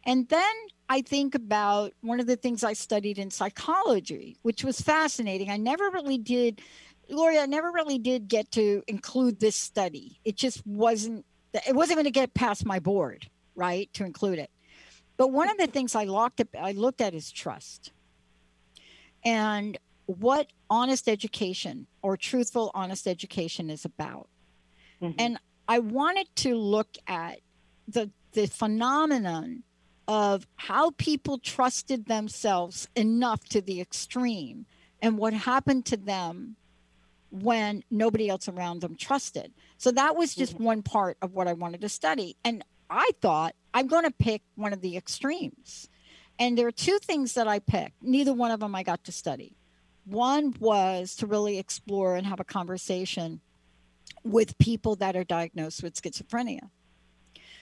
[0.05, 0.55] And then
[0.88, 5.49] I think about one of the things I studied in psychology, which was fascinating.
[5.49, 6.61] I never really did,
[7.09, 10.19] Lori, I never really did get to include this study.
[10.25, 11.25] It just wasn't,
[11.66, 14.51] it wasn't going to get past my board, right, to include it.
[15.16, 17.92] But one of the things I looked at, I looked at is trust.
[19.25, 24.29] And what honest education or truthful honest education is about.
[25.02, 25.18] Mm-hmm.
[25.18, 27.40] And I wanted to look at
[27.88, 29.62] the the phenomenon
[30.09, 34.66] of how people trusted themselves enough to the extreme
[35.02, 36.56] and what happened to them
[37.30, 39.52] when nobody else around them trusted.
[39.78, 40.64] So that was just mm-hmm.
[40.64, 42.37] one part of what I wanted to study.
[42.44, 45.88] And I thought I'm going to pick one of the extremes.
[46.38, 48.02] And there are two things that I picked.
[48.02, 49.56] Neither one of them I got to study.
[50.04, 53.40] One was to really explore and have a conversation
[54.26, 56.70] with people that are diagnosed with schizophrenia.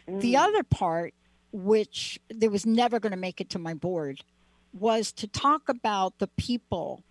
[0.09, 0.21] Mm.
[0.21, 1.15] The other part
[1.55, 4.21] which there was never going to make it to my board,
[4.73, 7.05] was to talk about the people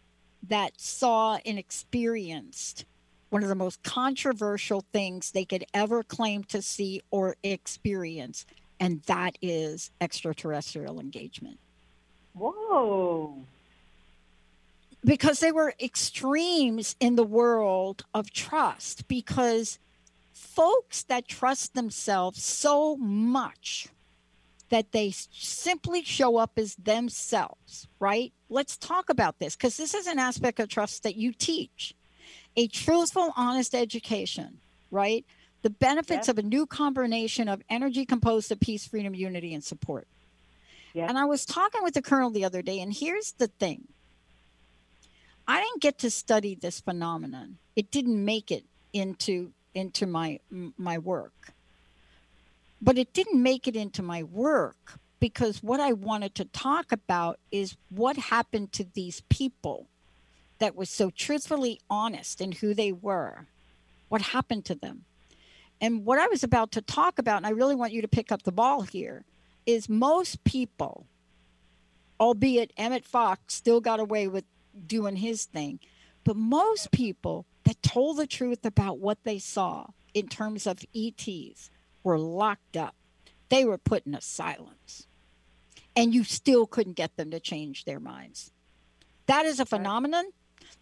[0.45, 2.83] that saw and experienced
[3.29, 8.45] one of the most controversial things they could ever claim to see or experience,
[8.81, 11.57] and that is extraterrestrial engagement.
[12.33, 13.45] Whoa.
[15.05, 19.79] Because they were extremes in the world of trust, because
[20.31, 23.87] folks that trust themselves so much
[24.69, 28.33] that they simply show up as themselves, right?
[28.49, 31.93] Let's talk about this because this is an aspect of trust that you teach.
[32.55, 35.25] A truthful, honest education, right?
[35.63, 40.07] The benefits of a new combination of energy composed of peace, freedom, unity, and support.
[41.09, 43.87] And I was talking with the colonel the other day, and here's the thing
[45.47, 50.39] I didn't get to study this phenomenon, it didn't make it into into my
[50.77, 51.53] my work
[52.83, 57.39] but it didn't make it into my work because what I wanted to talk about
[57.49, 59.87] is what happened to these people
[60.59, 63.47] that was so truthfully honest in who they were.
[64.09, 65.05] What happened to them?
[65.79, 68.33] And what I was about to talk about, and I really want you to pick
[68.33, 69.23] up the ball here,
[69.65, 71.05] is most people,
[72.19, 74.43] albeit Emmet Fox still got away with
[74.87, 75.79] doing his thing,
[76.23, 81.69] but most people that told the truth about what they saw in terms of ETs
[82.03, 82.95] were locked up.
[83.49, 85.07] They were put in asylums.
[85.95, 88.51] And you still couldn't get them to change their minds.
[89.27, 90.25] That is a phenomenon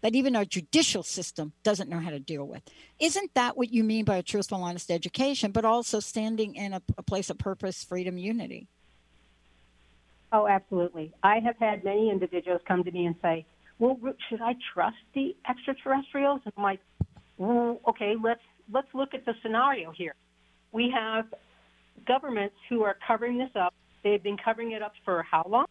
[0.00, 2.62] that even our judicial system doesn't know how to deal with.
[2.98, 6.82] Isn't that what you mean by a truthful, honest education, but also standing in a,
[6.98, 8.68] a place of purpose, freedom, unity?
[10.32, 11.12] Oh, absolutely.
[11.22, 13.44] I have had many individuals come to me and say,
[13.82, 16.78] "Well, should I trust the extraterrestrials?" I'm like,
[17.36, 20.14] "Well, okay, let's let's look at the scenario here.
[20.70, 21.26] We have
[22.06, 23.74] governments who are covering this up.
[24.04, 25.66] They've been covering it up for how long?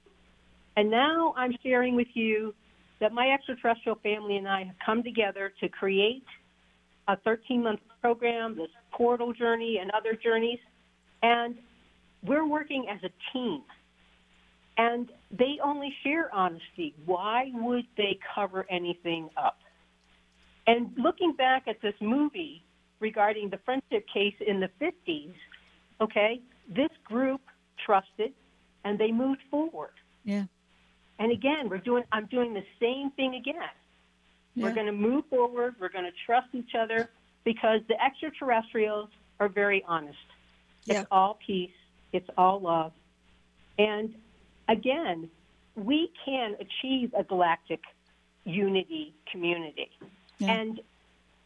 [0.76, 2.54] And now I'm sharing with you
[3.00, 6.26] that my extraterrestrial family and I have come together to create
[7.08, 10.60] a 13 month program, this portal journey and other journeys.
[11.24, 11.56] And
[12.24, 13.64] we're working as a team.
[14.82, 16.96] And they only share honesty.
[17.06, 19.60] Why would they cover anything up?
[20.66, 22.64] And looking back at this movie
[23.00, 25.36] regarding the friendship case in the 50s,
[26.02, 27.42] okay, this group
[27.86, 28.34] trusted
[28.84, 29.94] and they moved forward.
[30.24, 30.46] Yeah.
[31.20, 33.76] And again, we're doing I'm doing the same thing again.
[34.56, 34.64] Yeah.
[34.64, 37.12] We're going to move forward, we're going to trust each other
[37.44, 39.10] because the extraterrestrials
[39.40, 40.18] are very honest.
[40.86, 41.02] Yeah.
[41.02, 41.78] It's all peace,
[42.14, 42.94] it's all love.
[43.78, 44.16] And
[44.68, 45.30] again,
[45.76, 47.82] we can achieve a galactic
[48.44, 49.90] unity community.
[50.40, 50.52] Yeah.
[50.52, 50.80] And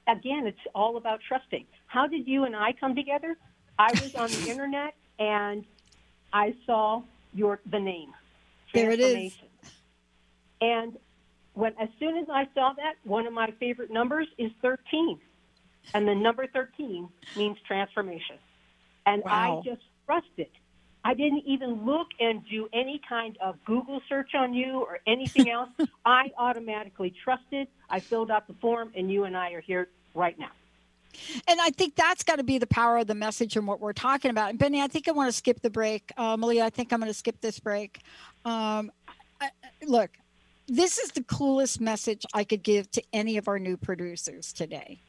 [0.07, 1.65] again, it's all about trusting.
[1.87, 3.37] How did you and I come together?
[3.77, 5.65] I was on the internet and
[6.33, 7.01] I saw
[7.33, 8.13] your the name.
[8.73, 9.33] There it is.
[10.61, 10.97] And
[11.53, 15.19] when as soon as I saw that, one of my favorite numbers is 13.
[15.93, 18.37] And the number 13 means transformation.
[19.05, 19.61] And wow.
[19.63, 20.49] I just trusted.
[21.05, 25.51] I didn't even look and do any kind of Google search on you or anything
[25.51, 25.69] else.
[26.05, 27.67] I automatically trusted.
[27.91, 30.49] I filled out the form, and you and I are here right now.
[31.47, 33.93] And I think that's got to be the power of the message and what we're
[33.93, 34.49] talking about.
[34.49, 36.11] And Benny, I think I want to skip the break.
[36.17, 37.99] Uh, Malia, I think I'm going to skip this break.
[38.43, 38.91] Um,
[39.39, 39.51] I,
[39.85, 40.09] look,
[40.67, 44.99] this is the coolest message I could give to any of our new producers today.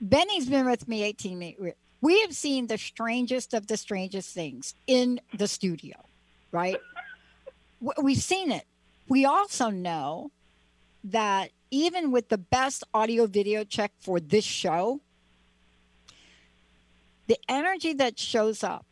[0.00, 1.74] Benny's been with me 18 years.
[2.00, 5.96] We have seen the strangest of the strangest things in the studio,
[6.52, 6.76] right?
[8.02, 8.64] We've seen it.
[9.08, 10.30] We also know
[11.04, 15.00] that even with the best audio video check for this show,
[17.26, 18.86] the energy that shows up,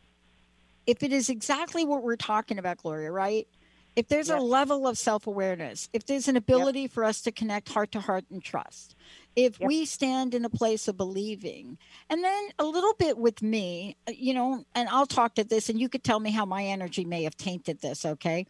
[0.85, 3.47] if it is exactly what we're talking about, Gloria, right?
[3.95, 7.69] If there's a level of self awareness, if there's an ability for us to connect
[7.69, 8.95] heart to heart and trust,
[9.35, 11.77] if we stand in a place of believing,
[12.09, 15.69] and then a little bit with me, uh, you know, and I'll talk to this
[15.69, 18.45] and you could tell me how my energy may have tainted this, okay?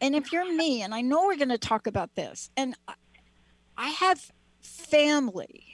[0.00, 2.76] And if you're me, and I know we're going to talk about this, and
[3.76, 4.30] I have
[4.60, 5.64] family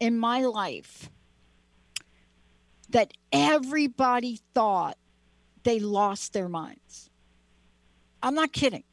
[0.00, 1.10] in my life
[2.90, 4.96] that everybody thought
[5.64, 7.07] they lost their minds.
[8.22, 8.84] I'm not kidding.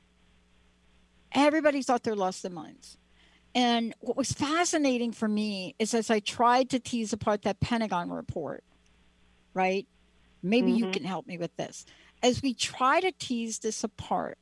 [1.33, 2.97] Everybody thought they lost their minds.
[3.53, 8.09] And what was fascinating for me is as I tried to tease apart that Pentagon
[8.09, 8.63] report,
[9.53, 9.87] right?
[10.43, 10.85] Maybe mm-hmm.
[10.85, 11.85] you can help me with this.
[12.21, 14.37] As we try to tease this apart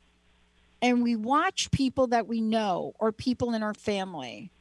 [0.81, 4.51] and we watch people that we know or people in our family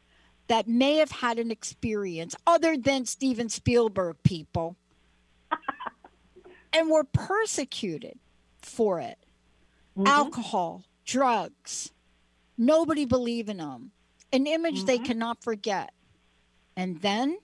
[0.49, 4.77] that may have had an experience other than Steven Spielberg people
[6.73, 8.19] and were persecuted
[8.61, 9.19] for it.
[9.97, 10.07] Mm-hmm.
[10.07, 11.91] Alcohol, drugs,
[12.57, 13.91] nobody believe in them.
[14.33, 14.87] An image mm-hmm.
[14.87, 15.93] they cannot forget.
[16.77, 17.39] And then,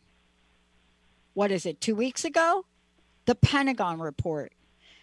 [1.35, 2.65] what is it, two weeks ago?
[3.27, 4.53] The Pentagon report.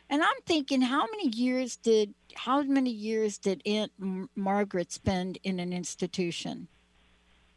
[0.10, 3.92] And I'm thinking, how many years did how many years did Aunt
[4.36, 6.68] Margaret spend in an institution?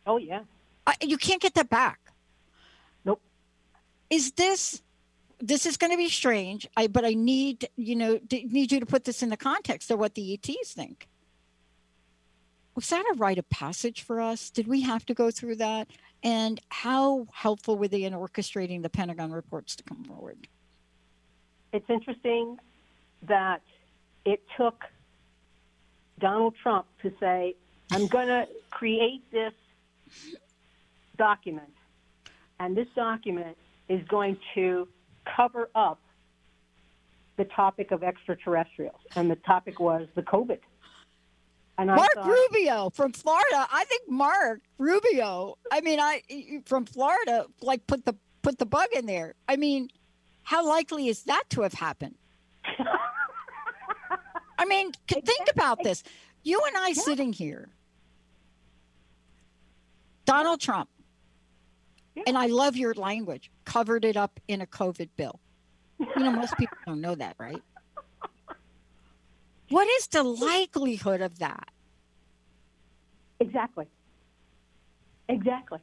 [0.06, 0.44] Oh yeah,
[1.02, 2.00] you can't get that back.
[3.04, 3.20] Nope.
[4.08, 4.82] Is this
[5.40, 6.66] this is going to be strange.
[6.76, 9.98] I but i need you know need you to put this in the context of
[9.98, 11.08] what the ets think.
[12.74, 14.50] Was that a rite of passage for us?
[14.50, 15.88] Did we have to go through that?
[16.22, 20.46] And how helpful were they in orchestrating the pentagon reports to come forward?
[21.72, 22.58] It's interesting
[23.22, 23.62] that
[24.24, 24.84] it took
[26.18, 27.54] donald trump to say
[27.92, 29.52] i'm going to create this
[31.16, 31.72] document
[32.58, 33.56] and this document
[33.88, 34.86] is going to
[35.36, 36.00] cover up
[37.36, 40.58] the topic of extraterrestrials, and the topic was the COVID.
[41.78, 43.68] And Mark thought, Rubio from Florida.
[43.72, 45.56] I think Mark Rubio.
[45.70, 46.22] I mean, I
[46.66, 49.34] from Florida, like put the put the bug in there.
[49.48, 49.88] I mean,
[50.42, 52.16] how likely is that to have happened?
[54.58, 56.02] I mean, think about this.
[56.42, 56.94] You and I yeah.
[56.94, 57.68] sitting here.
[60.24, 60.90] Donald Trump
[62.26, 65.40] and I love your language, covered it up in a COVID bill.
[65.98, 67.62] You know, most people don't know that, right?
[69.70, 71.68] What is the likelihood of that?
[73.40, 73.86] Exactly.
[75.28, 75.78] Exactly.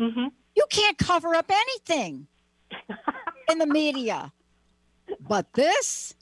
[0.00, 0.26] Mm-hmm.
[0.54, 2.26] You can't cover up anything
[3.50, 4.32] in the media.
[5.20, 6.14] But this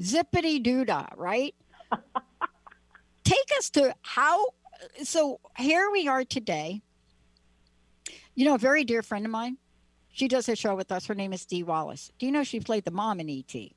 [0.00, 1.54] zippity doodah, right?
[3.24, 4.46] Take us to how.
[5.02, 6.82] So here we are today.
[8.34, 9.58] You know, a very dear friend of mine.
[10.12, 11.06] She does a show with us.
[11.06, 12.10] Her name is Dee Wallace.
[12.18, 13.54] Do you know she played the mom in ET?
[13.54, 13.72] Yes.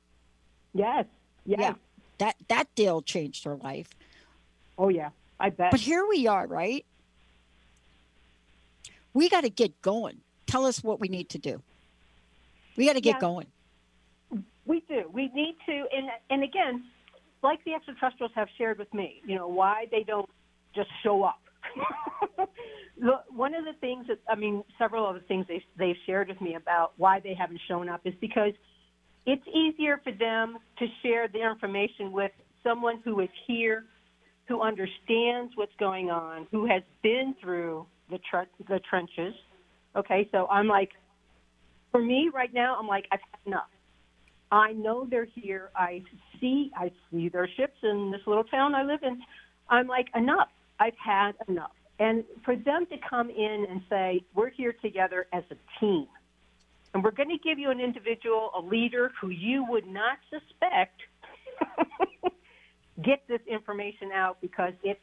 [0.74, 1.06] Yes.
[1.44, 1.74] Yeah.
[2.18, 3.88] That that deal changed her life.
[4.76, 5.70] Oh yeah, I bet.
[5.70, 6.84] But here we are, right?
[9.14, 10.20] We got to get going.
[10.46, 11.62] Tell us what we need to do.
[12.76, 13.20] We got to get Yeah.
[13.20, 13.46] going.
[14.66, 15.08] We do.
[15.12, 16.84] We need to, and and again,
[17.42, 20.28] like the extraterrestrials have shared with me, you know, why they don't
[20.74, 21.40] just show up.
[23.30, 26.40] one of the things that I mean, several of the things they they've shared with
[26.40, 28.52] me about why they haven't shown up is because
[29.26, 32.32] it's easier for them to share their information with
[32.62, 33.84] someone who is here,
[34.46, 38.18] who understands what's going on, who has been through the
[38.68, 39.34] the trenches.
[39.96, 40.90] Okay, so I'm like,
[41.90, 43.68] for me right now, I'm like, I've had enough.
[44.50, 45.70] I know they're here.
[45.76, 46.02] I
[46.40, 49.20] see, I see their ships in this little town I live in.
[49.68, 50.48] I'm like, enough.
[50.80, 51.72] I've had enough.
[51.98, 56.06] And for them to come in and say, we're here together as a team,
[56.94, 61.00] and we're going to give you an individual, a leader who you would not suspect,
[63.02, 65.00] get this information out because it's.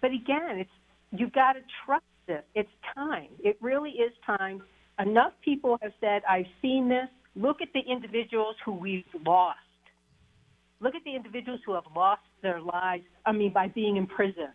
[0.00, 0.70] But again, it's
[1.12, 2.42] you've got to trust this.
[2.54, 3.28] It's time.
[3.38, 4.62] It really is time.
[4.98, 7.08] Enough people have said, I've seen this.
[7.34, 9.58] Look at the individuals who we've lost.
[10.80, 14.52] Look at the individuals who have lost their lives, I mean, by being imprisoned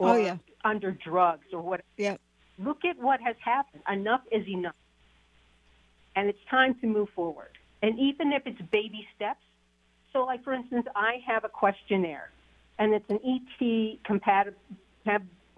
[0.00, 0.36] oh, or Oh, yeah.
[0.64, 1.82] under drugs or what.
[1.96, 2.16] Yeah.
[2.58, 3.82] Look at what has happened.
[3.90, 4.74] Enough is enough.
[6.16, 7.56] And it's time to move forward.
[7.82, 9.40] And even if it's baby steps,
[10.12, 12.30] so like for instance, I have a questionnaire,
[12.78, 14.54] and it's an ET compatib-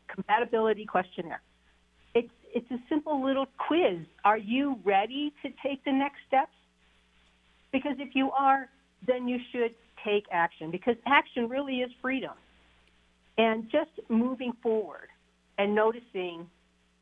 [0.09, 1.41] compatibility questionnaire.
[2.15, 4.01] It's it's a simple little quiz.
[4.25, 6.53] Are you ready to take the next steps?
[7.73, 8.69] Because if you are,
[9.07, 9.75] then you should
[10.05, 12.33] take action because action really is freedom.
[13.39, 15.09] And just moving forward
[15.59, 16.47] and noticing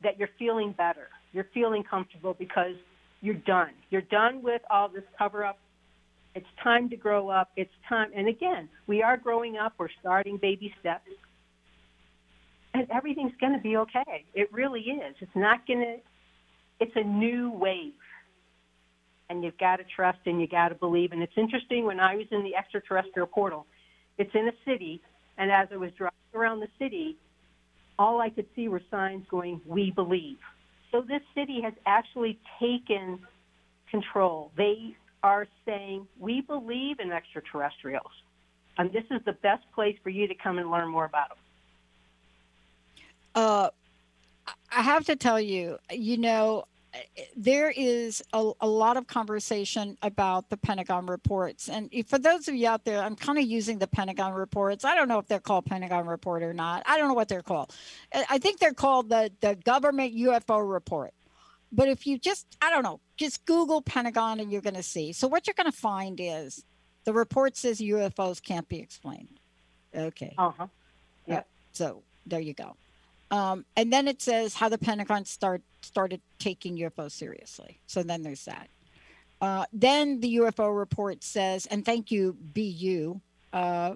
[0.02, 2.74] that you're feeling better, you're feeling comfortable because
[3.20, 3.70] you're done.
[3.90, 5.58] You're done with all this cover up.
[6.34, 7.50] It's time to grow up.
[7.56, 8.10] It's time.
[8.14, 9.74] And again, we are growing up.
[9.78, 11.10] We're starting baby steps.
[12.72, 14.24] And everything's going to be okay.
[14.34, 15.16] It really is.
[15.20, 15.96] It's not going to,
[16.78, 17.92] it's a new wave.
[19.30, 21.12] And you've got to trust and you've got to believe.
[21.12, 23.64] And it's interesting when I was in the extraterrestrial portal,
[24.18, 25.00] it's in a city.
[25.38, 27.16] And as I was driving around the city,
[27.98, 30.38] all I could see were signs going, We believe.
[30.90, 33.20] So this city has actually taken
[33.88, 34.50] control.
[34.56, 38.10] They are saying, We believe in extraterrestrials.
[38.78, 41.38] And this is the best place for you to come and learn more about them.
[43.34, 43.68] Uh,
[44.72, 49.06] I have to tell you, you know, Eh, eh, there is a, a lot of
[49.06, 51.68] conversation about the Pentagon reports.
[51.68, 54.84] And if- for those of you out there, I'm kind of using the Pentagon reports.
[54.84, 56.82] I don't know if they're called Pentagon report or not.
[56.86, 57.74] I don't know what they're called.
[58.12, 61.12] I I think they're called the, the government UFO report.
[61.72, 65.12] But if you just, I don't know, just Google Pentagon and you're going to see.
[65.12, 66.64] So what you're going to find is
[67.04, 69.38] the report says UFOs can't be explained.
[69.94, 70.34] Okay.
[70.36, 70.66] Uh huh.
[71.28, 71.46] Yep.
[71.72, 72.74] So there you go.
[73.30, 77.80] Um, and then it says how the Pentagon start started taking UFOs seriously.
[77.86, 78.68] So then there's that.
[79.40, 83.20] Uh, then the UFO report says, and thank you BU,
[83.52, 83.94] uh,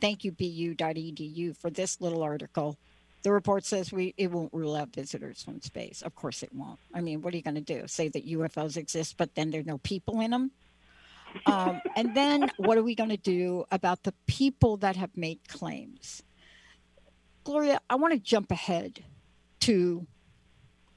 [0.00, 2.76] thank you bu.edu for this little article.
[3.22, 6.02] The report says we it won't rule out visitors from space.
[6.02, 6.80] Of course it won't.
[6.92, 7.86] I mean, what are you going to do?
[7.86, 10.50] Say that UFOs exist, but then there's no people in them?
[11.46, 15.38] Um, and then what are we going to do about the people that have made
[15.48, 16.22] claims?
[17.44, 19.04] Gloria, I want to jump ahead
[19.60, 20.06] to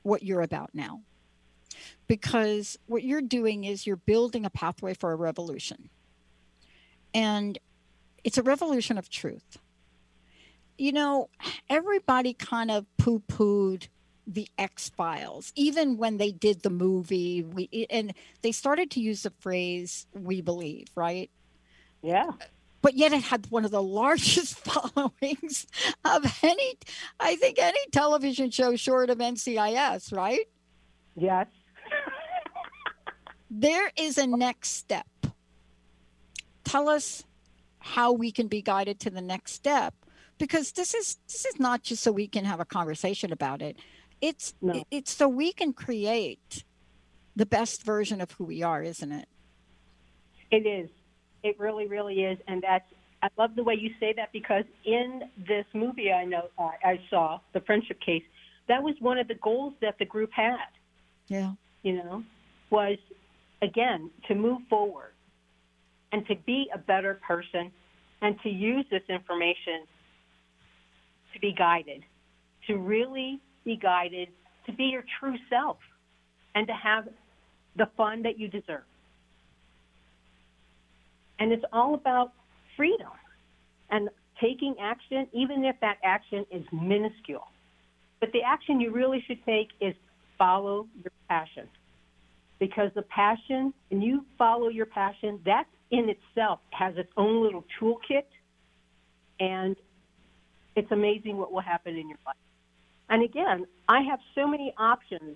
[0.03, 1.01] what you're about now.
[2.07, 5.89] Because what you're doing is you're building a pathway for a revolution.
[7.13, 7.57] And
[8.23, 9.57] it's a revolution of truth.
[10.77, 11.29] You know,
[11.69, 13.87] everybody kind of poo pooed
[14.27, 17.43] the X Files, even when they did the movie.
[17.43, 21.29] We, and they started to use the phrase, we believe, right?
[22.01, 22.31] Yeah.
[22.85, 25.65] But yet it had one of the largest followings
[26.05, 26.77] of any
[27.19, 30.47] i think any television show short of ncis right
[31.17, 31.47] Yes.
[33.49, 35.07] there is a next step
[36.63, 37.23] tell us
[37.79, 39.95] how we can be guided to the next step
[40.37, 43.77] because this is this is not just so we can have a conversation about it
[44.21, 44.83] it's No.
[44.91, 46.63] it's so we can create
[47.35, 49.27] the best version of who we are isn't it
[50.51, 50.89] It is.
[51.45, 52.39] It really, really is.
[52.47, 52.85] And that's
[53.21, 56.99] I love the way you say that because in this movie I know uh, I
[57.09, 58.23] saw the friendship case,
[58.67, 60.67] that was one of the goals that the group had.
[61.27, 61.53] Yeah.
[61.83, 62.23] You know,
[62.71, 62.97] was
[63.61, 65.13] again to move forward
[66.11, 67.71] and to be a better person
[68.21, 69.85] and to use this information
[71.33, 72.03] to be guided,
[72.67, 74.29] to really be guided
[74.65, 75.77] to be your true self
[76.55, 77.07] and to have
[77.75, 78.83] the fun that you deserve.
[81.39, 82.33] And it's all about
[82.77, 83.11] freedom
[83.89, 84.09] and
[84.41, 87.47] taking action, even if that action is minuscule.
[88.19, 89.93] But the action you really should take is
[90.37, 91.67] follow your passion.
[92.59, 97.65] Because the passion, and you follow your passion, that in itself has its own little
[97.79, 98.25] toolkit.
[99.39, 99.75] And
[100.75, 102.35] it's amazing what will happen in your life.
[103.09, 105.35] And again, I have so many options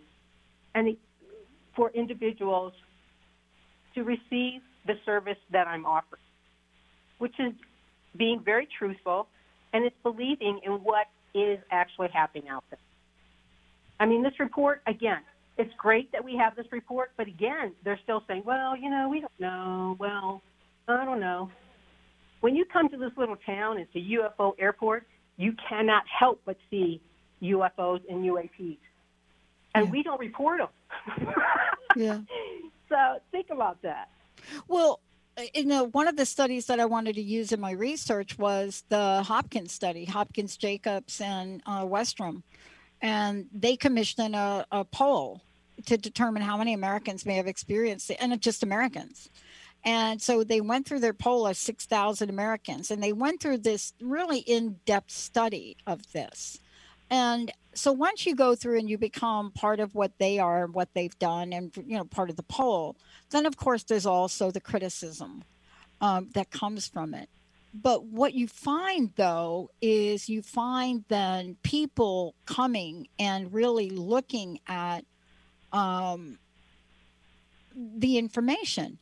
[0.74, 0.95] and
[1.76, 2.74] for individuals
[3.95, 6.21] to receive the service that I'm offering,
[7.19, 7.53] which is
[8.17, 9.27] being very truthful
[9.71, 12.79] and it's believing in what is actually happening out there.
[13.99, 15.19] I mean, this report, again,
[15.59, 19.09] it's great that we have this report, but again, they're still saying, well, you know,
[19.09, 19.95] we don't know.
[19.99, 20.41] Well,
[20.87, 21.51] I don't know.
[22.41, 25.05] When you come to this little town, it's a UFO airport,
[25.37, 26.99] you cannot help but see
[27.43, 28.77] UFOs and UAPs.
[29.75, 29.91] And Yeah.
[29.91, 31.33] we don't report them.
[31.95, 32.21] Yeah.
[32.89, 34.09] so think about that.
[34.68, 35.00] Well,
[35.38, 38.38] uh, you know, one of the studies that I wanted to use in my research
[38.38, 42.43] was the Hopkins study, Hopkins, Jacobs, and uh, Westrum.
[43.02, 45.41] And they commissioned a, a poll
[45.86, 49.30] to determine how many Americans may have experienced it, and just Americans.
[49.86, 53.93] And so they went through their poll of 6,000 Americans, and they went through this
[54.02, 56.60] really in depth study of this.
[57.10, 60.73] And so once you go through and you become part of what they are, and
[60.73, 62.97] what they've done, and you know part of the poll,
[63.30, 65.43] then of course there's also the criticism
[66.01, 67.30] um, that comes from it.
[67.73, 75.05] But what you find though is you find then people coming and really looking at
[75.71, 76.39] um,
[77.75, 78.97] the information.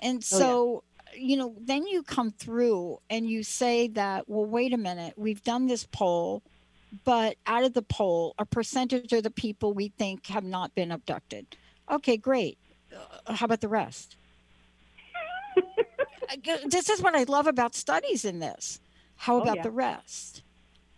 [0.00, 0.38] And Oh, yeah.
[0.38, 0.84] so,
[1.16, 5.42] you know, then you come through and you say that, well, wait a minute, we've
[5.42, 6.42] done this poll,
[7.04, 10.90] but out of the poll, a percentage of the people we think have not been
[10.92, 11.46] abducted.
[11.90, 12.58] Okay, great.
[13.26, 14.16] Uh, how about the rest?
[16.66, 18.80] This is what I love about studies in this.
[19.16, 19.62] How Oh, about yeah.
[19.64, 20.42] the rest?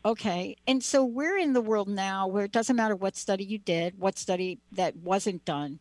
[0.05, 0.57] Okay.
[0.66, 3.99] And so we're in the world now where it doesn't matter what study you did,
[3.99, 5.80] what study that wasn't done.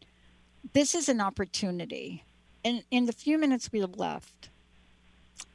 [0.73, 2.23] This is an opportunity.
[2.65, 4.49] And in the few minutes we have left,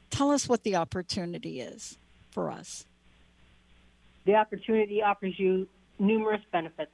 [0.09, 1.97] tell us what the opportunity is
[2.31, 2.85] for us.
[4.29, 5.67] The opportunity offers you
[5.97, 6.91] numerous benefits.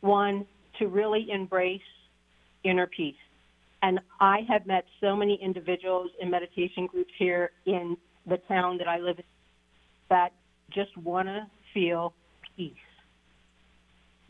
[0.00, 0.46] One,
[0.78, 1.82] to really embrace
[2.64, 3.20] inner peace.
[3.82, 8.88] And I have met so many individuals in meditation groups here in the town that
[8.88, 9.24] I live in
[10.08, 10.32] that
[10.70, 12.14] just want to feel
[12.56, 12.72] peace.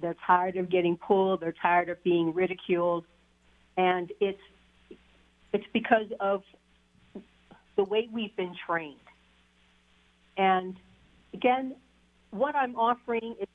[0.00, 3.04] They're tired of getting pulled, they're tired of being ridiculed,
[3.76, 4.40] and it's
[5.52, 6.42] it's because of
[7.76, 8.96] the way we've been trained.
[10.36, 10.74] And
[11.32, 11.76] again,
[12.30, 13.48] what I'm offering is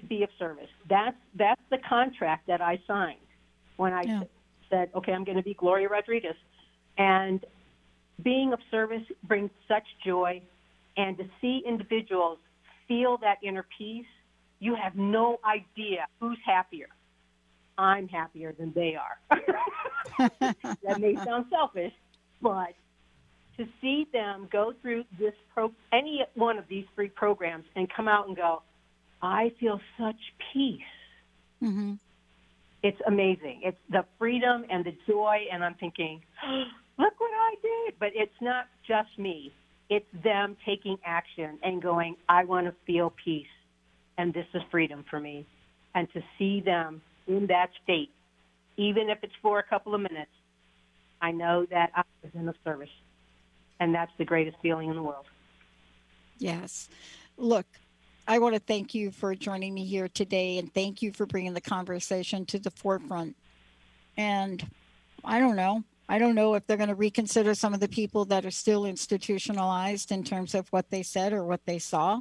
[0.00, 0.68] to be of service.
[0.88, 3.20] That's that's the contract that I signed
[3.76, 4.22] when I Yeah.
[4.68, 6.36] said, "Okay, I'm going to be Gloria Rodriguez,"
[6.96, 7.44] and
[8.22, 10.42] being of service brings such joy,
[10.96, 12.38] and to see individuals
[12.86, 14.06] feel that inner peace,
[14.58, 16.88] you have no idea who's happier.
[17.78, 19.20] I'm happier than they are.
[20.82, 21.92] that may sound selfish,
[22.42, 22.74] but
[23.60, 28.08] to see them go through this pro any one of these three programs and come
[28.08, 28.62] out and go,
[29.20, 30.16] I feel such
[30.52, 30.80] peace.
[31.62, 31.94] Mm-hmm.
[32.82, 33.60] It's amazing.
[33.62, 36.22] It's the freedom and the joy, and I'm thinking,
[36.98, 37.94] look what I did.
[38.00, 39.52] But it's not just me.
[39.90, 43.44] It's them taking action and going, I want to feel peace,
[44.16, 45.44] and this is freedom for me.
[45.94, 48.10] And to see them in that state,
[48.78, 50.30] even if it's for a couple of minutes,
[51.20, 52.88] I know that I was in the service.
[53.80, 55.26] And that's the greatest feeling in the world.
[56.38, 56.88] Yes.
[57.36, 57.66] Look,
[58.28, 61.54] I want to thank you for joining me here today and thank you for bringing
[61.54, 63.34] the conversation to the forefront.
[64.16, 64.64] And
[65.24, 65.82] I don't know.
[66.08, 68.84] I don't know if they're going to reconsider some of the people that are still
[68.84, 72.20] institutionalized in terms of what they said or what they saw.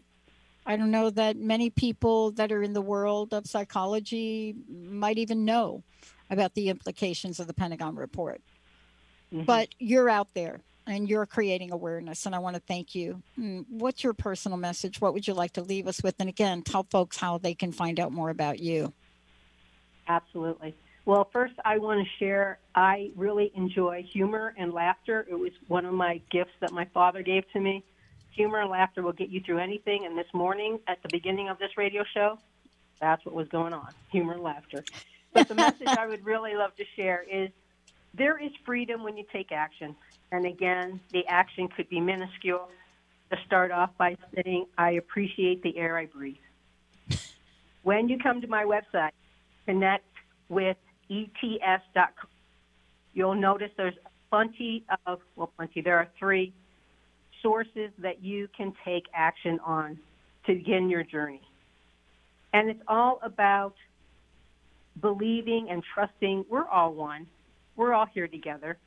[0.65, 5.43] I don't know that many people that are in the world of psychology might even
[5.43, 5.83] know
[6.29, 8.41] about the implications of the Pentagon report.
[9.33, 9.45] Mm-hmm.
[9.45, 13.21] But you're out there and you're creating awareness, and I want to thank you.
[13.39, 14.99] Mm, What's your personal message?
[14.99, 16.15] What would you like to leave us with?
[16.19, 18.91] And again, tell folks how they can find out more about you.
[20.07, 20.73] Absolutely.
[21.05, 25.25] Well, first, I want to share I really enjoy humor and laughter.
[25.29, 27.83] It was one of my gifts that my father gave to me.
[28.31, 30.05] Humor and laughter will get you through anything.
[30.05, 32.39] And this morning, at the beginning of this radio show,
[32.99, 34.83] that's what was going on humor and laughter.
[35.33, 37.49] But the message I would really love to share is
[38.13, 39.95] there is freedom when you take action.
[40.31, 42.69] And again, the action could be minuscule.
[43.31, 46.37] To start off by saying, I appreciate the air I breathe.
[47.83, 49.11] When you come to my website,
[49.65, 50.03] connect
[50.49, 50.75] with
[51.09, 52.29] ets.com,
[53.13, 53.95] you'll notice there's
[54.29, 56.53] plenty of, well, plenty, there are three
[57.41, 59.97] sources that you can take action on
[60.45, 61.41] to begin your journey.
[62.53, 63.75] And it's all about
[64.99, 67.27] believing and trusting we're all one,
[67.75, 68.77] we're all here together,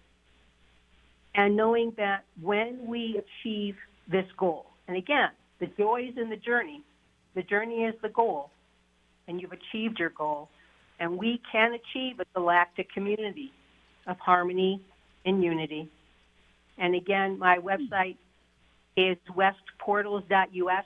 [1.35, 3.77] and knowing that when we achieve
[4.11, 5.31] this goal, and again,
[5.61, 6.83] the joy is in the journey,
[7.35, 8.51] the journey is the goal,
[9.29, 10.49] and you've achieved your goal,
[11.01, 13.53] and we can achieve a galactic community
[14.07, 14.81] of harmony
[15.25, 15.89] and unity.
[16.79, 18.17] And again, my website
[18.97, 20.85] is westportals.us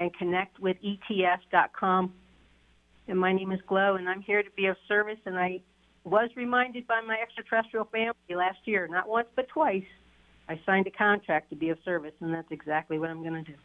[0.00, 2.12] and connect with ets.com.
[3.08, 5.18] And my name is Glow, and I'm here to be of service.
[5.26, 5.60] And I
[6.04, 9.84] was reminded by my extraterrestrial family last year, not once but twice,
[10.48, 13.52] I signed a contract to be of service, and that's exactly what I'm going to
[13.52, 13.56] do.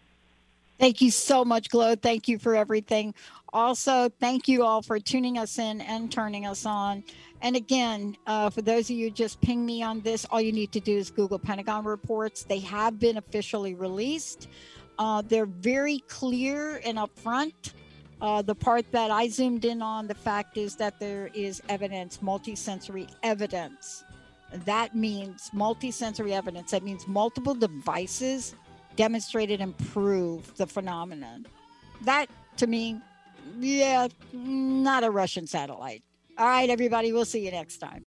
[0.79, 1.95] Thank you so much, Glow.
[1.95, 3.15] Thank you for everything.
[3.51, 7.03] Also, thank you all for tuning us in and turning us on.
[7.41, 10.71] And again, uh, for those of you just ping me on this, all you need
[10.73, 12.43] to do is Google Pentagon reports.
[12.43, 14.49] They have been officially released.
[14.99, 17.73] Uh, they're very clear and upfront.
[18.19, 22.17] Uh, the part that I zoomed in on, the fact is that there is evidence,
[22.17, 24.03] multisensory evidence.
[24.65, 26.71] That means multisensory evidence.
[26.71, 28.55] That means multiple devices
[28.95, 31.45] demonstrated and proved the phenomenon.
[32.01, 32.99] That, to me,
[33.59, 36.03] yeah, not a Russian satellite.
[36.39, 38.03] All right, everybody, we'll see you next time.